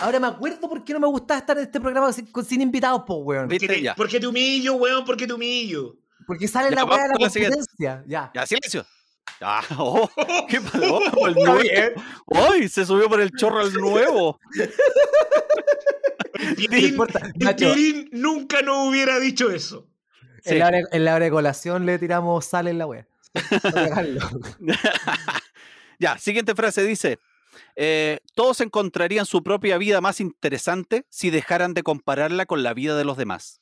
[0.00, 3.16] Ahora me acuerdo por qué no me gustaba estar en este programa sin, invitados, po,
[3.16, 3.48] weón.
[3.48, 3.66] ¿Viste?
[3.66, 3.94] Porque te, Ya.
[3.94, 5.96] porque te humillo, weón, porque te humillo.
[6.26, 8.04] Porque sale Ya, la weá de la competencia.
[8.06, 8.30] Ya.
[8.34, 8.84] Ya, silencio.
[9.40, 10.08] Ah, oh,
[10.48, 11.00] ¿Qué pasó?
[11.26, 11.58] El nuevo.
[11.58, 11.92] bien.
[12.34, 12.68] ¡Ay!
[12.68, 14.38] Se subió por el chorro el nuevo.
[17.36, 19.86] Nacho, Piolín nunca nos hubiera dicho eso.
[20.42, 20.54] Sí.
[20.54, 23.06] en, la hora, en la hora de colación le tiramos sal en la wea.
[25.98, 27.18] Ya, siguiente frase dice:
[27.82, 32.94] eh, Todos encontrarían su propia vida más interesante si dejaran de compararla con la vida
[32.96, 33.60] de los demás.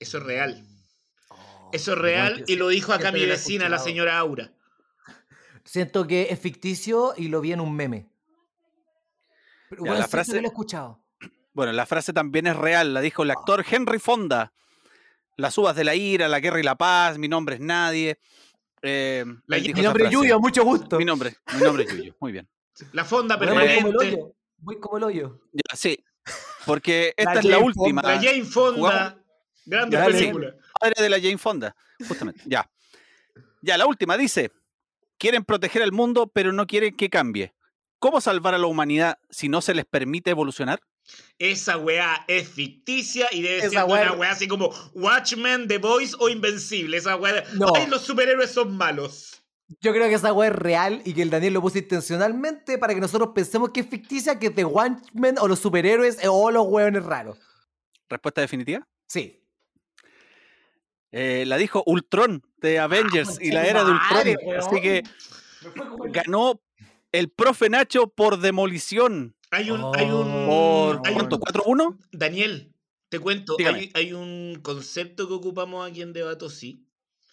[0.00, 0.66] Eso es real.
[1.28, 4.52] Oh, Eso es real y lo dijo acá mi vecina, la señora Aura.
[5.64, 8.08] Siento que es ficticio y lo vi en un meme.
[9.70, 11.00] Pero Ya, weón, la frase- lo he escuchado.
[11.52, 14.52] Bueno, la frase también es real, la dijo el actor Henry Fonda.
[15.36, 18.18] Las uvas de la ira, la guerra y la paz, mi nombre es nadie.
[18.82, 20.10] Eh, mi nombre es.
[20.10, 20.98] Yuyo, mucho gusto.
[20.98, 22.16] Mi nombre, mi nombre es Yuyo.
[22.20, 22.48] Muy bien.
[22.92, 24.16] La fonda Weón, voy como el permanente.
[24.22, 24.34] hoyo.
[24.58, 25.40] Voy como el hoyo.
[25.52, 26.04] Ya, sí.
[26.66, 28.02] Porque esta La es la Jane última.
[28.02, 28.78] La Jane Fonda.
[28.78, 29.14] Jugamos-
[29.66, 30.54] Grande película.
[30.78, 31.76] Padre de la Jane Fonda.
[32.06, 32.42] Justamente.
[32.46, 32.68] Ya.
[33.62, 34.50] Ya, la última dice:
[35.18, 37.54] Quieren proteger al mundo, pero no quieren que cambie.
[37.98, 40.80] ¿Cómo salvar a la humanidad si no se les permite evolucionar?
[41.38, 45.78] Esa weá es ficticia y debe Esa ser weá- una weá así como Watchmen, The
[45.78, 46.96] Voice o Invencible.
[46.98, 47.68] Esa weá de, No.
[47.74, 49.42] Ay, los superhéroes son malos.
[49.80, 52.94] Yo creo que esa weá es real y que el Daniel lo puso intencionalmente para
[52.94, 56.66] que nosotros pensemos que es ficticia, que es de Watchmen o los superhéroes o los
[56.66, 57.38] hueones raros.
[58.08, 58.86] Respuesta definitiva.
[59.06, 59.40] Sí.
[61.12, 64.56] Eh, la dijo Ultron de Avengers y la era de madre, Ultron.
[64.58, 65.02] Así que
[66.10, 66.60] ganó
[67.12, 69.34] el profe Nacho por demolición.
[69.50, 71.38] Hay un, hay un, ¿Por hay un- cuánto?
[71.38, 71.96] ¿4-1?
[72.12, 72.74] Daniel,
[73.08, 76.84] te cuento, hay, hay un concepto que ocupamos aquí en Debato, sí.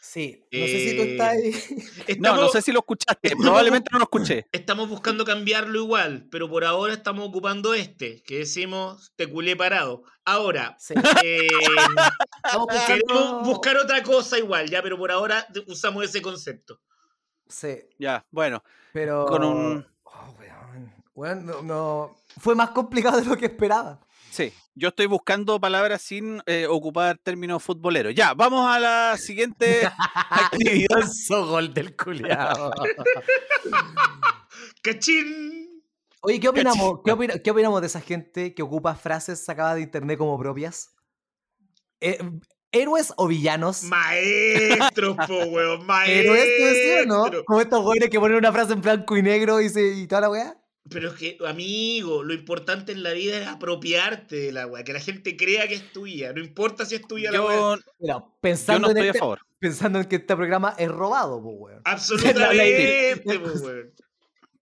[0.03, 0.43] Sí.
[0.51, 1.51] No sé si tú Eh, estás ahí.
[1.97, 3.19] No, Estamos, no sé si lo escuchaste.
[3.27, 4.47] estamos- Probablemente no lo escuché.
[4.51, 10.03] estamos buscando cambiarlo igual, pero por ahora estamos ocupando este, que decimos te culé parado.
[10.25, 10.95] Ahora, Sí.
[11.23, 11.47] eh,
[12.43, 16.81] Estamos queremos buscar otra cosa igual, ya, pero por ahora usamos ese concepto.
[17.47, 18.63] Sí, Ya, bueno.
[18.93, 19.25] pero.
[19.27, 20.93] Con un- Oh, weón.
[21.13, 23.99] Weón, no, no- Fue más complicado de lo que esperaba.
[24.31, 28.15] Sí, yo estoy buscando palabras sin eh, ocupar términos futboleros.
[28.15, 29.81] Ya, vamos a la siguiente
[30.29, 31.03] actividad.
[31.29, 32.71] Gol del culiao.
[34.81, 35.83] ¡Cachín!
[36.21, 39.81] Oye, ¿qué opinamos, qué, opina- qué opinamos de esa gente que ocupa frases sacadas de
[39.81, 40.93] internet como propias?
[41.99, 42.19] Eh,
[42.71, 43.83] ¿Héroes o villanos?
[43.83, 45.85] Maestros, po, weón.
[46.07, 47.21] ¿Héroes, te decía, no?
[47.21, 47.43] Maestros.
[47.45, 50.21] Como estos güeyes que ponen una frase en blanco y negro y, se, y toda
[50.21, 50.57] la weá.
[50.89, 54.93] Pero es que, amigo, lo importante en la vida es apropiarte de la weá, que
[54.93, 56.33] la gente crea que es tuya.
[56.33, 57.55] No importa si es tuya la weá.
[57.55, 59.39] Yo, Mira, yo pensando, no en estoy a este- favor.
[59.59, 61.81] pensando en que este programa es robado, pues, weón.
[61.85, 63.93] Absolutamente, weón.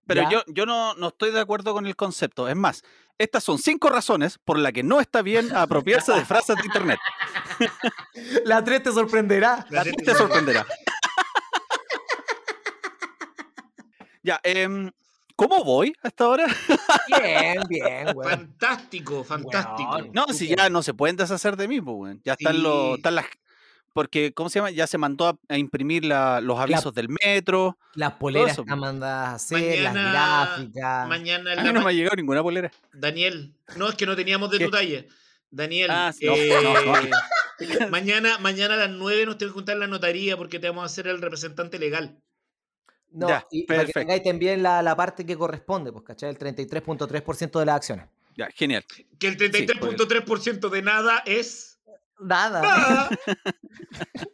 [0.06, 0.30] Pero ¿Ya?
[0.30, 2.48] yo, yo no, no estoy de acuerdo con el concepto.
[2.48, 2.82] Es más,
[3.16, 6.98] estas son cinco razones por las que no está bien apropiarse de frases de internet.
[8.44, 9.66] La 3 te sorprenderá.
[9.70, 10.66] La Te gente- sorprenderá.
[14.22, 14.90] ya, em,
[15.48, 16.46] ¿cómo voy hasta ahora?
[17.08, 18.30] Bien, bien, weón.
[18.30, 19.98] Fantástico, fantástico.
[20.12, 22.20] No, si ya no se pueden deshacer de mí, pues, weón.
[22.24, 23.26] Ya están, los, están las...
[23.92, 24.70] Porque, ¿cómo se llama?
[24.70, 27.76] Ya se mandó a, a imprimir la- los avisos del metro.
[27.94, 31.08] Las poleras eso, están mandadas a hacer, las gráficas.
[31.08, 32.70] Mañana A mí no ma- me ha llegado ninguna polera.
[32.92, 34.64] Daniel, no, es que no teníamos de ¿Qué?
[34.66, 35.04] tu talla.
[35.50, 37.10] Daniel, Ah, sí, no, eh,
[37.58, 40.68] no, mañana, mañana a las 9 nos tenemos que juntar en la notaría porque te
[40.68, 42.16] vamos a hacer el representante legal.
[43.12, 44.00] No, Ya, y para que perfecto.
[44.00, 46.30] tengáis también la, la parte que corresponde, pues, ¿cachai?
[46.30, 48.06] El 33.3% de las acciones.
[48.36, 48.84] Ya, genial.
[49.18, 49.50] Que el pues.
[49.52, 51.78] 33.3% de nada es
[52.20, 52.60] Nada.
[52.62, 53.08] nada.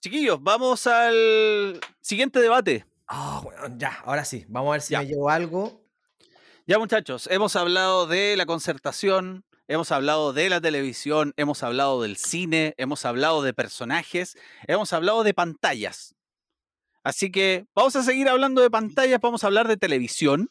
[0.00, 2.86] Chiquillos, vamos al siguiente debate.
[3.08, 4.44] Ah, bueno, ya, ahora sí.
[4.48, 5.00] Vamos a ver si Ya.
[5.00, 5.82] me llevo algo.
[6.66, 12.16] Ya muchachos, hemos hablado de la concertación, hemos hablado de la televisión, hemos hablado del
[12.18, 14.36] cine, hemos hablado de personajes,
[14.66, 16.14] hemos hablado de pantallas.
[17.08, 20.50] Así que vamos a seguir hablando de pantallas, vamos a hablar de televisión.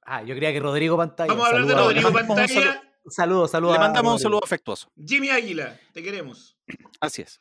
[0.00, 1.28] Ah, yo creía que Rodrigo Pantalla.
[1.30, 2.82] Vamos a hablar de Rodrigo Pantalla.
[3.06, 3.74] Saludos, saludos.
[3.74, 4.90] Le mandamos un saludo afectuoso.
[4.96, 6.56] Jimmy Águila, te queremos.
[7.02, 7.38] Así es.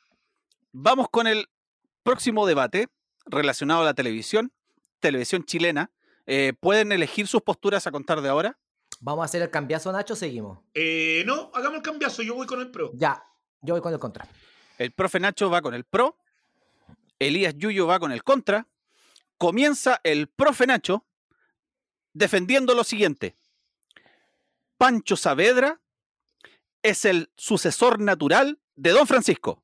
[0.74, 1.48] Vamos con el
[2.04, 2.90] próximo debate
[3.28, 4.52] relacionado a la televisión,
[5.00, 5.90] televisión chilena.
[6.26, 8.60] Eh, Pueden elegir sus posturas a contar de ahora.
[9.00, 10.60] Vamos a hacer el cambiazo, Nacho, seguimos.
[10.74, 12.92] Eh, no, hagamos el cambiazo, yo voy con el pro.
[12.94, 13.24] Ya,
[13.62, 14.28] yo voy con el contra.
[14.78, 16.18] El profe Nacho va con el pro,
[17.20, 18.68] Elías Yuyo va con el contra.
[19.38, 21.06] Comienza el profe Nacho
[22.14, 23.36] defendiendo lo siguiente.
[24.78, 25.80] Pancho Saavedra
[26.82, 29.64] es el sucesor natural de Don Francisco.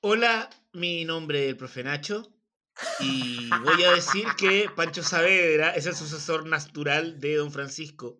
[0.00, 2.32] Hola, mi nombre es el profe Nacho
[3.00, 8.18] y voy a decir que Pancho Saavedra es el sucesor natural de Don Francisco.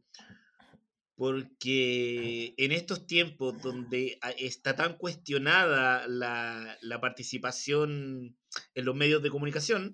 [1.21, 8.39] Porque en estos tiempos donde a- está tan cuestionada la, la participación
[8.75, 9.93] en los medios de comunicación,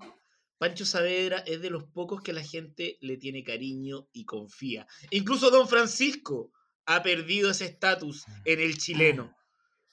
[0.59, 4.87] Pancho Saavedra es de los pocos que la gente le tiene cariño y confía.
[5.11, 6.53] Incluso Don Francisco
[6.87, 9.37] ha perdido ese estatus en el chileno.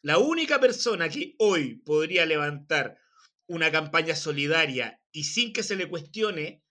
[0.04, 3.00] La única persona que hoy podría levantar
[3.48, 6.64] una campaña solidaria y sin que se le cuestione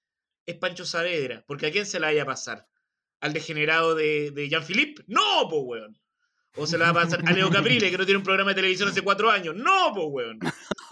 [0.46, 1.44] es Pancho Saavedra.
[1.48, 2.68] Porque ¿a quién se la vaya a pasar?
[3.22, 5.04] ¿Al degenerado de, de Jean-Philippe?
[5.06, 5.96] ¡No, po, weón!
[6.56, 8.56] ¿O se la va a pasar a Leo Caprile, que no tiene un programa de
[8.56, 9.54] televisión hace cuatro años?
[9.54, 10.40] ¡No, po, weón!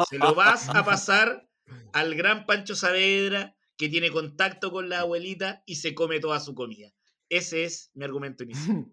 [0.09, 1.47] Se lo vas a pasar
[1.93, 6.55] al gran Pancho Saavedra, que tiene contacto con la abuelita y se come toda su
[6.55, 6.93] comida.
[7.29, 8.87] Ese es mi argumento inicial.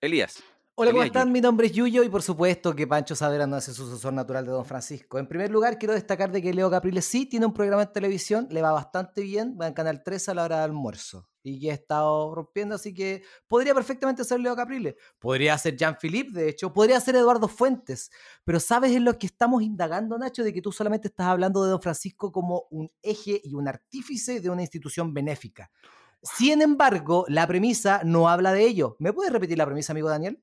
[0.00, 0.42] Elías.
[0.74, 1.24] Hola, ¿cómo están?
[1.24, 1.32] Yuyo.
[1.34, 4.46] Mi nombre es Yuyo y por supuesto que Pancho Saavedra no es el sucesor natural
[4.46, 5.18] de Don Francisco.
[5.18, 8.48] En primer lugar, quiero destacar de que Leo Capriles sí tiene un programa en televisión,
[8.50, 11.72] le va bastante bien, va en Canal 13 a la hora de almuerzo y que
[11.72, 14.94] ha estado rompiendo, así que podría perfectamente ser Leo Capriles.
[15.18, 18.10] Podría ser Jean-Philippe, de hecho, podría ser Eduardo Fuentes,
[18.42, 20.42] pero ¿sabes en lo que estamos indagando, Nacho?
[20.42, 24.40] De que tú solamente estás hablando de Don Francisco como un eje y un artífice
[24.40, 25.70] de una institución benéfica.
[26.22, 28.96] Sin embargo, la premisa no habla de ello.
[29.00, 30.42] ¿Me puedes repetir la premisa, amigo Daniel?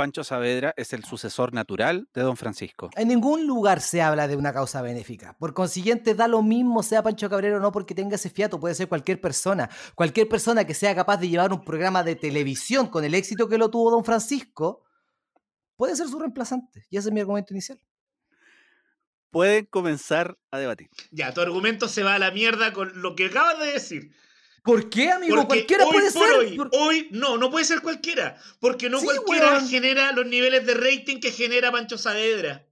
[0.00, 2.88] Pancho Saavedra es el sucesor natural de Don Francisco.
[2.96, 5.36] En ningún lugar se habla de una causa benéfica.
[5.38, 8.58] Por consiguiente, da lo mismo sea Pancho Cabrero o no porque tenga ese fiato.
[8.58, 9.68] Puede ser cualquier persona.
[9.94, 13.58] Cualquier persona que sea capaz de llevar un programa de televisión con el éxito que
[13.58, 14.86] lo tuvo Don Francisco,
[15.76, 16.86] puede ser su reemplazante.
[16.88, 17.78] Y ese es mi argumento inicial.
[19.30, 20.88] Pueden comenzar a debatir.
[21.10, 24.14] Ya, tu argumento se va a la mierda con lo que acabas de decir.
[24.62, 25.36] ¿Por qué, amigo?
[25.36, 26.36] Porque cualquiera hoy puede por ser.
[26.38, 28.36] Hoy, Por- hoy, no, no puede ser cualquiera.
[28.60, 29.68] Porque no Sí, cualquiera weón.
[29.68, 32.66] genera los niveles de rating que genera Pancho Saavedra.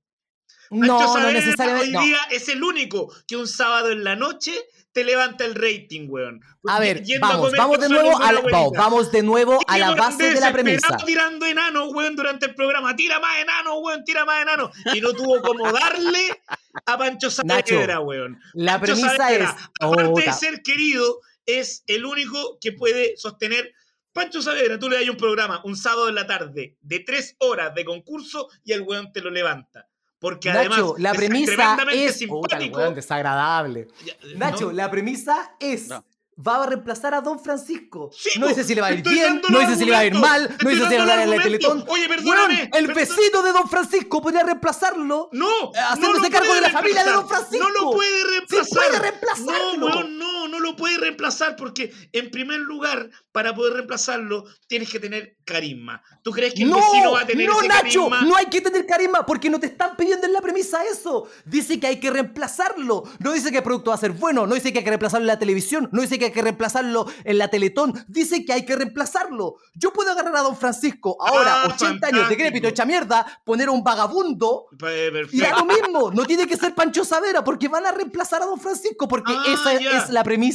[0.71, 1.87] Pancho No, no Saavedra necesariamente.
[1.89, 2.01] hoy no.
[2.03, 4.53] día es el único que un sábado en la noche
[4.93, 6.41] te levanta el rating, weón.
[6.67, 9.79] A ver, Yendo a vamos, vamos de nuevo a la, vamos, vamos de nuevo a
[9.79, 10.97] la base de la premisa.
[11.07, 12.97] tirando enano, weón, durante el programa.
[12.97, 14.71] Tira más enano, weón, tira más enano.
[14.95, 16.43] Y no tuvo como darle
[16.85, 18.41] a Pancho Saavedra, Nacho, weón.
[18.55, 19.65] La Pancho premisa Saavedra, es.
[19.81, 20.33] aparte de Puta.
[20.33, 23.73] ser querido, es el único que puede sostener.
[24.13, 27.75] Pancho Saavedra, tú le das un programa un sábado en la tarde de tres horas
[27.75, 29.89] de concurso y el weón te lo levanta.
[30.19, 32.13] Porque además Nacho, la es premisa tremendamente es.
[32.13, 32.91] El simpático.
[32.91, 33.89] desagradable.
[34.05, 34.73] Ya, Nacho, ¿no?
[34.73, 35.89] la premisa es.
[35.89, 36.05] No.
[36.47, 38.11] Va a reemplazar a Don Francisco.
[38.17, 40.05] Sí, no dice si le va a ir bien, no dice si le va a
[40.07, 41.43] ir mal, no dice si le va a ir en la.
[41.43, 41.85] Teletón.
[41.89, 45.31] Oye, perdóname, Weón, el vecino de Don Francisco podría reemplazarlo.
[45.33, 47.49] No, haciéndose no lo cargo puede de la familia de Don reemplazar.
[47.49, 47.69] Francisco.
[47.69, 48.69] No lo puede reemplazar.
[48.89, 49.77] puede reemplazarlo.
[49.79, 54.91] No, weón, no, no lo puede reemplazar porque, en primer lugar, para poder reemplazarlo, tienes
[54.91, 56.03] que tener carisma.
[56.23, 58.23] ¿Tú crees que el no, vecino va a tener no, ese Nacho, carisma?
[58.23, 61.29] no hay que tener carisma porque no te están pidiendo en la premisa eso.
[61.45, 63.05] Dice que hay que reemplazarlo.
[63.21, 65.23] No dice que el producto va a ser bueno, no dice que hay que reemplazarlo
[65.25, 68.65] en la televisión, no dice que hay que reemplazarlo en la Teletón, dice que hay
[68.65, 69.57] que reemplazarlo.
[69.75, 72.41] Yo puedo agarrar a Don Francisco ahora, Ah, 80 años de fantástico.
[72.43, 75.59] crépito hecha mierda, poner a un vagabundo Eh, y da Perfecto.
[75.59, 76.11] lo mismo.
[76.13, 79.45] No tiene que ser Pancho Savera porque van a reemplazar a Don Francisco porque Ah,
[79.53, 79.99] esa ya.
[79.99, 80.48] es la premisa.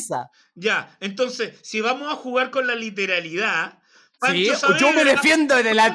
[0.55, 3.79] Ya, entonces, si vamos a jugar con la literalidad,
[4.31, 4.55] Sí, yo me
[5.03, 5.93] Saavedra- defiendo de la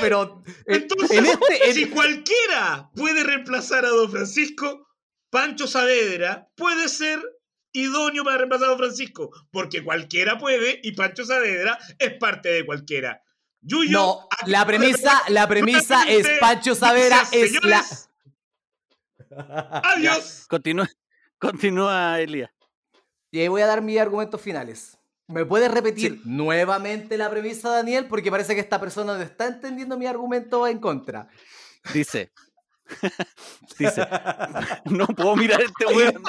[0.00, 1.68] pero en, Entonces, en este...
[1.68, 4.88] en- si cualquiera puede reemplazar a Don Francisco,
[5.30, 7.20] Pancho Saavedra puede ser
[7.72, 12.66] idóneo para reemplazar a Don Francisco, porque cualquiera puede y Pancho Saavedra es parte de
[12.66, 13.22] cualquiera.
[13.60, 17.82] Yuyo, No, la premisa, la premisa es Pancho dice, es la.
[17.84, 18.08] "Señores,
[19.84, 20.46] Adiós.
[20.48, 20.88] Continúa,
[21.38, 22.50] continúa Elías.
[23.30, 24.98] Y ahí voy a dar mis argumentos finales.
[25.28, 28.06] ¿Me puedes repetir nuevamente la premisa, Daniel?
[28.06, 31.28] Porque parece que esta persona no está entendiendo mi argumento en contra.
[31.94, 32.32] Dice.
[33.78, 34.08] Dice.
[34.86, 36.22] No puedo mirar este weón.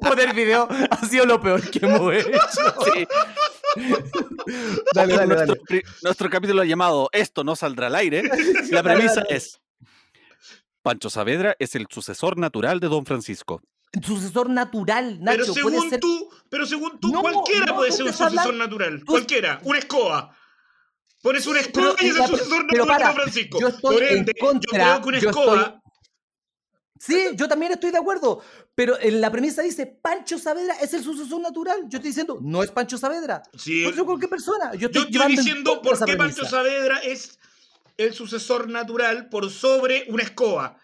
[0.00, 2.30] Poner video ha sido lo peor que hemos hecho.
[2.94, 3.08] Sí.
[4.94, 5.82] Dale, dale, nuestro, dale.
[6.02, 8.22] nuestro capítulo llamado Esto no saldrá al aire.
[8.70, 9.60] La premisa es:
[10.82, 13.60] Pancho Saavedra es el sucesor natural de Don Francisco.
[14.04, 15.54] Sucesor natural, Pero Nacho.
[15.54, 16.00] según ser.
[16.00, 18.98] tú, pero según tú, No, cualquiera no, puede tú ser un sucesor hablando- natural.
[19.00, 20.36] tú- Cualquiera, una escoba.
[21.22, 23.58] Pones una escoba Pero y es el sucesor natural de para, Francisco.
[23.60, 25.78] yo estoy Por en ende, contra, yo creo que una yo escoba estoy-
[27.00, 28.42] Sí, yo también estoy de acuerdo.
[28.74, 31.82] Pero en la premisa dice Pancho Saavedra es el sucesor natural.
[31.88, 33.40] Yo estoy diciendo, no es Pancho Saavedra.
[33.56, 34.72] Sí, Puede ser cualquier persona.
[34.74, 36.44] Yo Yo estoy, estoy llevando en diciendo por qué Pancho.
[36.44, 37.38] Saavedra es
[37.96, 40.76] el sucesor natural por sobre una escoba.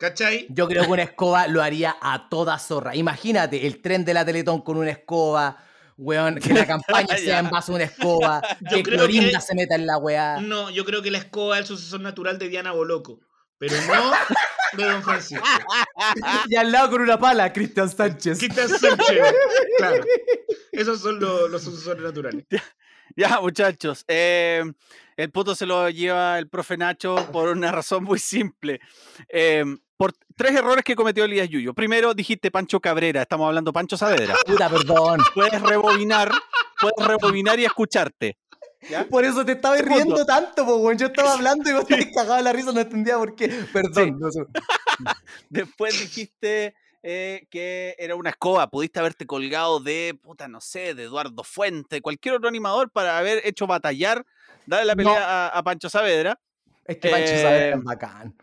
[0.00, 0.46] ¿Cachai?
[0.48, 2.96] Yo creo que una escoba lo haría a toda zorra.
[2.96, 5.62] Imagínate el tren de la Teletón con una escoba,
[5.98, 9.44] weón, que la campaña sea en base a una escoba, Yo que creo Clorinda que-
[9.44, 10.40] se meta en la weá.
[10.40, 13.20] No, yo creo que la escoba es el sucesor natural de Diana Boloco.
[13.58, 14.10] Pero no
[14.78, 15.44] de Don Francisco.
[16.48, 18.38] Y al lado con una pala, Cristian Sánchez.
[18.38, 19.20] Quita Sánchez.
[19.76, 20.02] Claro.
[20.72, 22.46] Esos son los, los sucesores naturales.
[23.16, 24.02] Ya, muchachos.
[24.08, 24.62] eh,
[25.22, 28.80] el puto se lo lleva el profe Nacho por una razón muy simple.
[29.28, 29.64] Eh,
[29.96, 31.74] por tres errores que cometió Elías Yuyo.
[31.74, 33.22] Primero, dijiste Pancho Cabrera.
[33.22, 34.34] Estamos hablando Pancho Saavedra.
[34.46, 35.20] Puta, perdón.
[35.34, 36.30] Puedes rebobinar,
[36.80, 38.38] puedes rebobinar y escucharte.
[39.10, 39.96] Por eso te estaba Segundo.
[39.96, 40.92] riendo tanto, po.
[40.92, 43.48] Yo estaba hablando y vos te de la risa, no entendía por qué.
[43.72, 44.18] Perdón.
[45.50, 48.70] Después dijiste eh, que era una escoba.
[48.70, 53.40] Pudiste haberte colgado de, puta, no sé, de Eduardo Fuente, cualquier otro animador para haber
[53.46, 54.24] hecho batallar,
[54.70, 54.96] darle la No.
[55.12, 56.38] pelea a, a Pancho Saavedra.
[56.84, 58.34] Es que Pancho Eh, Saavedra es bacán.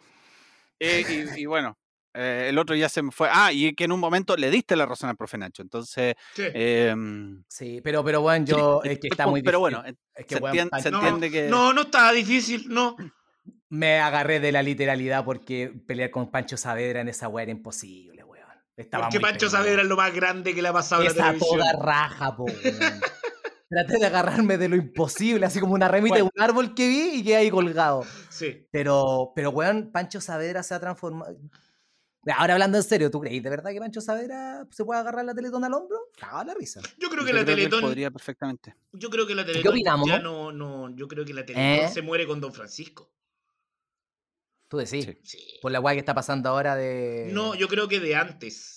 [0.79, 1.77] Eh, y, y bueno,
[2.13, 3.29] eh, el otro ya se me fue.
[3.31, 5.61] Ah, y que en un momento le diste la razón al profe Nacho.
[5.63, 6.43] Entonces, Sí.
[6.53, 9.81] em, Sí, pero, pero bueno, yo, sí, es que es está muy pero difícil.
[9.83, 11.47] bueno, Es que, se, weón, entien- Pancho- se No, entiende que.
[11.49, 12.95] no, no estaba difícil, no.
[13.69, 18.23] Me agarré de la literalidad porque pelear con Pancho Saavedra en esa weá era imposible,
[18.23, 18.45] weón.
[18.77, 19.49] Estaba Porque muy Pancho.
[19.49, 21.59] Saavedra es lo más grande que le ha pasado a la televisión.
[21.59, 22.55] toda raja, po, weón.
[23.69, 26.25] Traté de agarrarme de lo imposible, así como una remita Bueno.
[26.25, 28.03] de un árbol que vi y quedé ahí colgado.
[28.29, 28.65] Sí.
[28.71, 31.37] Pero, pero, weón, Pancho Saavedra se ha transformado.
[32.35, 35.33] Ahora hablando en serio, ¿tú crees de verdad que Pancho Saavedra se puede agarrar la
[35.33, 35.97] Teletón al hombro?
[36.17, 36.81] Cagado la risa.
[36.97, 37.81] Yo creo yo que la creo que Teletón.
[37.81, 38.75] podría perfectamente.
[38.93, 40.07] Yo creo que la Teletón opinamos?
[40.09, 40.93] ya no, no.
[40.95, 41.89] Yo creo que la Teletón ¿Eh?
[41.93, 43.11] se muere con Don Francisco.
[44.69, 45.05] Tú decís.
[45.05, 45.17] Sí.
[45.23, 45.59] Sí.
[45.61, 47.29] Por la weá que está pasando ahora de.
[47.31, 48.76] No, yo creo que de antes.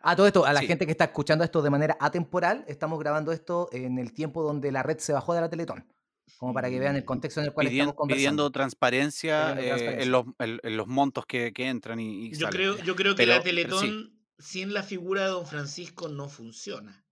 [0.00, 0.66] Ah, todo esto, a la Sí.
[0.66, 4.72] gente que está escuchando esto de manera atemporal, estamos grabando esto en el tiempo donde
[4.72, 5.84] la red se bajó de la Teletón.
[6.38, 8.18] Como para que vean el contexto en el cual Pidiendo, estamos conversando.
[8.20, 10.02] pidiendo transparencia, Pidiendo eh, transparencia.
[10.04, 12.52] En, los, en- en los montos que, que entran y, y Yo salen.
[12.52, 14.20] creo, yo creo que Pero- la Teletón sí.
[14.38, 17.04] sin la figura de Don Francisco no funciona.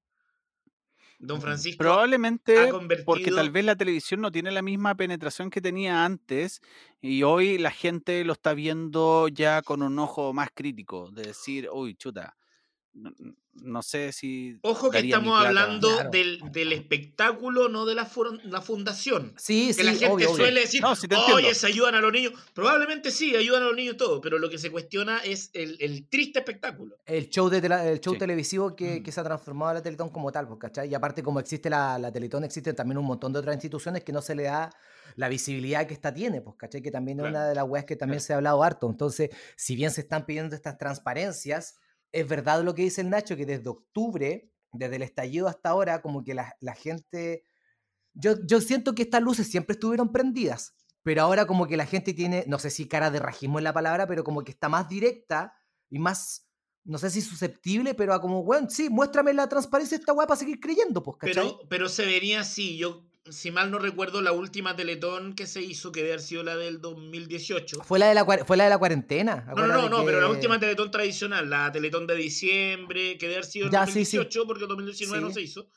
[1.21, 2.73] Don Francisco Probablemente ha porque
[3.05, 6.61] convertido- tal vez la televisión no tiene la misma penetración que tenía antes
[7.01, 11.69] y hoy la gente lo está viendo ya con un ojo más crítico, de decir,
[11.73, 12.37] uy, chuta,
[12.99, 13.13] no,
[13.55, 14.59] no sé si.
[14.63, 15.49] Ojo que estamos plata.
[15.49, 16.11] hablando Claro.
[16.11, 19.35] del, del espectáculo, no de la, fundación.
[19.37, 20.37] Sí, Que sí, la gente obvio, obvio.
[20.37, 21.55] suele decir, No, sí oye, entiendo.
[21.55, 22.33] se ayudan a los niños.
[22.55, 26.09] Probablemente sí, ayudan a los niños todo, pero lo que se cuestiona es el, el
[26.09, 26.97] triste espectáculo.
[27.07, 28.19] El show, de tela- el show Sí.
[28.19, 29.03] televisivo que, Mm.
[29.03, 30.89] que se ha transformado en la Teletón como tal, pues, ¿cachai?
[30.91, 34.13] Y aparte, como existe la, la Teletón, existen también un montón de otras instituciones que
[34.13, 34.71] no se le da
[35.17, 36.81] la visibilidad que esta tiene, pues, ¿cachai?
[36.81, 38.27] Que también es una de las weas que también claro.
[38.27, 38.89] se ha hablado harto.
[38.89, 41.77] Entonces, si bien se están pidiendo estas transparencias,
[42.13, 46.03] es verdad lo que dice el Nacho, que desde octubre, desde el estallido hasta ahora,
[46.03, 47.45] como que la, gente...
[48.15, 52.15] Yo, yo siento que estas luces siempre estuvieron prendidas, pero ahora como que la gente
[52.15, 54.89] tiene, no sé si cara de rajismo es la palabra, pero como que está más
[54.89, 55.55] directa
[55.89, 56.49] y más,
[56.85, 60.27] no sé si susceptible, pero a como, weón, sí, muéstrame la transparencia de esta weá
[60.27, 61.45] para seguir creyendo, pues, ¿cachai?
[61.45, 62.77] Pero, pero se venía así.
[62.77, 66.43] Yo, si mal no recuerdo, la última Teletón que se hizo, que debe haber sido
[66.43, 67.83] la del 2018.
[67.85, 69.45] Fue la de la, fue la, de la cuarentena.
[69.57, 73.27] No, no, no, no, pero la que- última Teletón tradicional, la Teletón de diciembre, que
[73.27, 74.17] debe haber sido en Ya, sí, sí.
[74.17, 75.35] 2018, porque en 2019 no Sí.
[75.35, 75.69] se hizo.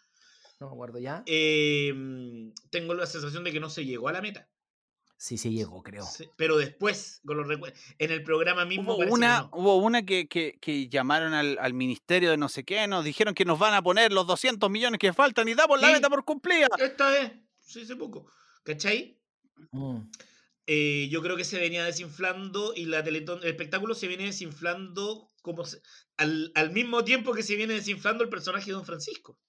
[0.59, 1.23] No me acuerdo ya.
[1.25, 1.93] eh,
[2.69, 4.47] tengo la sensación de que no se llegó a la meta.
[5.17, 6.03] Sí, sí llegó, creo.
[6.03, 7.47] Sí, Pero después, con los
[7.99, 9.49] en el programa mismo, Hubo que una, no.
[9.53, 13.35] hubo una que, que- que llamaron al, al ministerio de no sé qué, nos dijeron
[13.35, 16.25] que nos van a poner los 200 millones que faltan y damos la meta por
[16.25, 16.67] cumplida.
[16.79, 17.33] Esta vez,
[17.71, 18.25] sí, hace poco.
[18.63, 19.19] ¿Cachai?
[19.71, 19.99] Mm.
[20.67, 25.27] Eh, yo creo que se venía desinflando y la Teletón, el espectáculo se viene desinflando
[25.41, 25.81] como se-
[26.17, 29.39] al, al mismo tiempo que se viene desinflando el personaje de Don Francisco.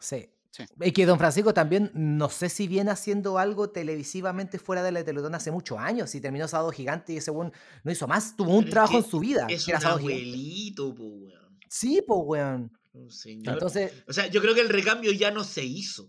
[0.00, 0.28] Sí.
[0.50, 0.62] Sí.
[0.78, 5.02] Es que Don Francisco también, no sé si viene haciendo algo televisivamente fuera de la
[5.02, 6.14] Teletón hace muchos años.
[6.14, 8.36] Y terminó Sábado Gigante y ese no hizo más.
[8.36, 9.46] Tuvo un Pero es trabajo que en su vida.
[9.50, 11.58] Es que era un abuelito, po, weón.
[11.68, 12.72] Sí, pues, weón.
[12.92, 13.54] Un señor.
[13.54, 16.08] Entonces, O sea, yo creo que el recambio ya no se hizo.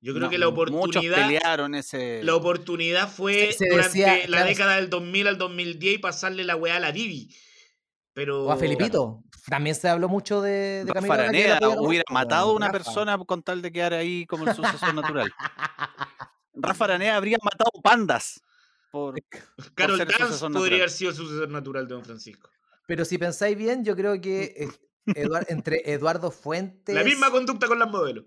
[0.00, 2.22] Yo creo No, que la Muchos oportunidad, pelearon ese.
[2.22, 5.98] la oportunidad fue Se- se durante decía, la claro, década del 2000 al 2010 y
[5.98, 7.34] pasarle la weá a la Bibi.
[8.14, 8.46] Pero.
[8.46, 9.22] o a Felipito.
[9.48, 12.54] También se habló mucho de, de Rafa Camilo Araneda, Araneda que era hubiera matado a
[12.54, 12.78] una Rafa.
[12.84, 15.32] persona con tal de quedar ahí como el sucesor natural.
[16.54, 18.40] Rafa Araneda habría matado pandas.
[18.90, 19.14] Por,
[19.74, 20.72] Carol el Dance podría natural.
[20.74, 22.50] haber sido el sucesor natural de Don Francisco.
[22.86, 24.68] Pero si pensáis bien, yo creo que eh,
[25.14, 26.94] Eduar- entre Eduardo Fuentes.
[26.94, 28.24] La misma conducta con las modelos.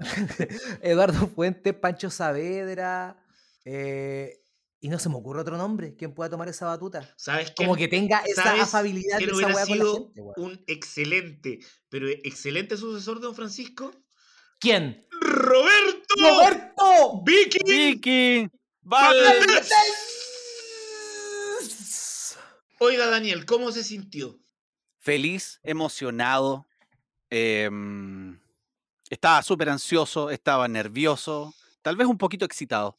[0.82, 3.16] Eduardo Fuentes, Pancho Saavedra.
[3.64, 4.36] eh,
[4.82, 5.94] y no se me ocurre otro nombre.
[5.94, 7.06] ¿Quién pueda tomar esa batuta?
[7.16, 7.52] ¿Sabes?
[7.54, 10.22] Como que tenga esa ¿Sabes afabilidad de quién esa hubiera weá con la sido gente,
[10.38, 11.58] un excelente,
[11.90, 13.92] pero excelente sucesor de Don Francisco?
[14.58, 15.06] ¿Quién?
[15.20, 16.14] ¡Roberto!
[16.18, 17.22] ¡Roberto!
[17.24, 17.58] ¡Vicky!
[17.66, 18.48] Vicky
[18.80, 19.70] Valdés.
[22.78, 24.38] Oiga, Daniel, ¿cómo se sintió?
[24.98, 26.66] Feliz, emocionado.
[27.32, 28.40] em,
[29.10, 31.52] estaba súper ansioso, estaba nervioso,
[31.82, 32.96] tal vez un poquito excitado,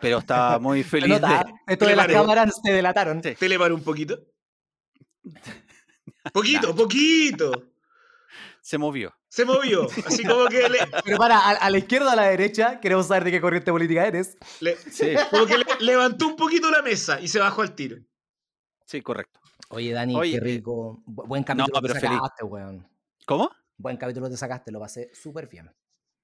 [0.00, 1.08] pero estaba muy feliz.
[1.20, 3.20] nota, de- Esto de las cámaras se delataron.
[3.22, 3.34] Sí.
[3.34, 4.20] ¿Te le paró un poquito?
[6.32, 7.52] Poquito, poquito.
[8.62, 9.14] Se movió.
[9.28, 9.86] Se movió.
[10.06, 13.06] Así como que le, Pero para, a, a la izquierda o a la derecha, queremos
[13.08, 14.36] saber de qué corriente política eres.
[14.60, 17.98] le- Sí, como que le- levantó un poquito la mesa y se bajó al tiro.
[18.86, 19.38] sí, correcto.
[19.68, 21.02] Oye, Dani, Oye, qué eh, rico.
[21.06, 22.16] Bu- Buen capítulo pero te feliz.
[22.16, 22.88] sacaste, weón.
[23.26, 23.50] ¿Cómo?
[23.84, 25.70] Buen capítulo te sacaste, lo pasé súper bien.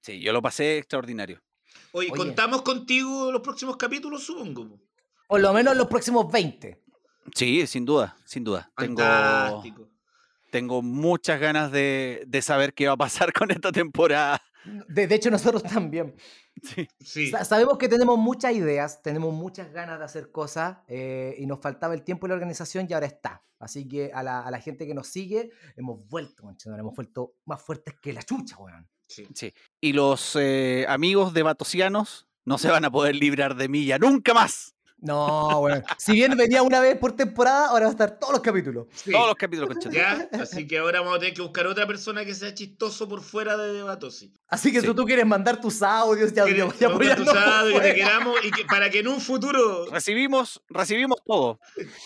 [0.01, 1.43] Sí, yo lo pasé extraordinario.
[1.91, 2.17] Oye, Oye.
[2.17, 4.79] contamos contigo los próximos capítulos, supongo.
[5.27, 6.83] Por lo menos los próximos 20.
[7.35, 8.71] Sí, sin duda, sin duda.
[8.75, 9.87] Tengo, Fantástico.
[10.49, 14.41] tengo muchas ganas de, de saber qué va a pasar con esta temporada.
[14.87, 16.15] De, de hecho, nosotros también.
[16.61, 16.87] Sí.
[16.99, 17.31] Sí.
[17.31, 21.59] Sa- Sabemos que tenemos muchas ideas, tenemos muchas ganas de hacer cosas eh, y nos
[21.59, 23.43] faltaba el tiempo y la organización y ahora está.
[23.59, 27.61] Así que a la, a la gente que nos sigue, hemos vuelto, hemos vuelto más
[27.61, 28.87] fuertes que la chucha, weón.
[29.07, 29.27] sí.
[29.35, 29.53] Sí.
[29.79, 33.99] Y los eh, amigos de Batosianos no se van a poder librar de mí ya
[33.99, 34.75] nunca más.
[35.01, 35.83] No, weón.
[35.97, 38.85] Si bien venía una vez por temporada, ahora va a estar todos los capítulos.
[38.93, 39.11] Sí.
[39.11, 42.23] Todos los capítulos con Ya, así que ahora vamos a tener que buscar otra persona
[42.23, 44.31] que sea chistoso por fuera de Debatosi.
[44.47, 44.87] Así que Sí.
[44.87, 47.71] si tú quieres mandar tus audios, ya, ya, ya Vamos a apoyarnos tu por sábado,
[47.73, 51.59] que te queramos y que para que en un futuro Recibimos, recibimos todo.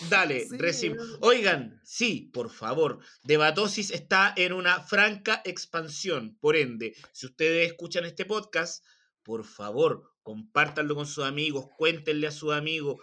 [0.08, 1.18] Dale, Sí, reci- weón.
[1.20, 6.38] Oigan, sí, por favor, Debatosis está en una franca expansión.
[6.40, 8.82] Por ende, si ustedes escuchan este podcast,
[9.22, 12.96] por favor, compártanlo con sus amigos, cuéntenle a sus amigos,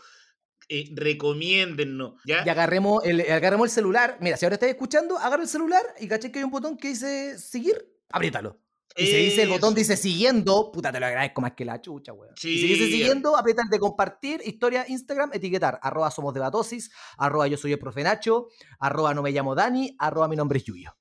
[0.68, 2.16] eh, recomiéndennos.
[2.26, 2.44] ¿ya?
[2.46, 4.18] Y agarremos el, agarremos el celular.
[4.20, 6.90] Mira, si ahora estás escuchando, agarra el celular y caché que hay un botón que
[6.90, 8.60] dice seguir, apriétalo.
[8.98, 12.12] Y si dice el botón dice siguiendo, puta, te lo agradezco más que la chucha,
[12.12, 12.34] weón.
[12.36, 12.92] y si dice Sí.
[12.92, 17.80] siguiendo, aprieta el de compartir, historia, Instagram, etiquetar, arroba somos debatosis, arroba yo soy el
[17.80, 18.50] profe Nacho,
[18.80, 20.92] arroba no me llamo Dani, arroba mi nombre es Yuyo.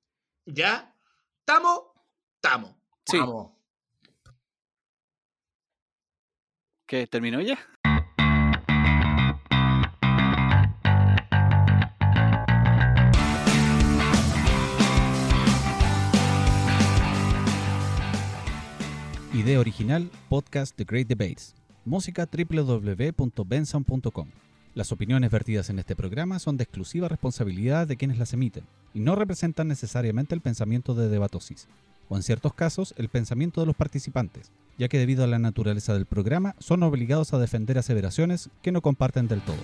[0.47, 0.95] ¿Ya?
[1.41, 1.81] ¿Estamos?
[2.37, 2.77] Estamos.
[3.07, 3.19] Sí.
[3.19, 3.62] Vamos.
[6.93, 7.07] ¿Qué?
[7.07, 7.59] ¿Terminó ya?
[19.33, 21.55] Idea original, podcast The Great Debates.
[21.87, 24.29] Música www.benson.com.
[24.75, 29.01] Las opiniones vertidas en este programa son de exclusiva responsabilidad de quienes las emiten y
[29.01, 31.69] no representan necesariamente el pensamiento de Debatosis,
[32.11, 35.95] o en ciertos casos el pensamiento de los participantes ya que debido a la naturaleza
[35.95, 39.57] del programa son obligados a defender aseveraciones que no comparten del todo.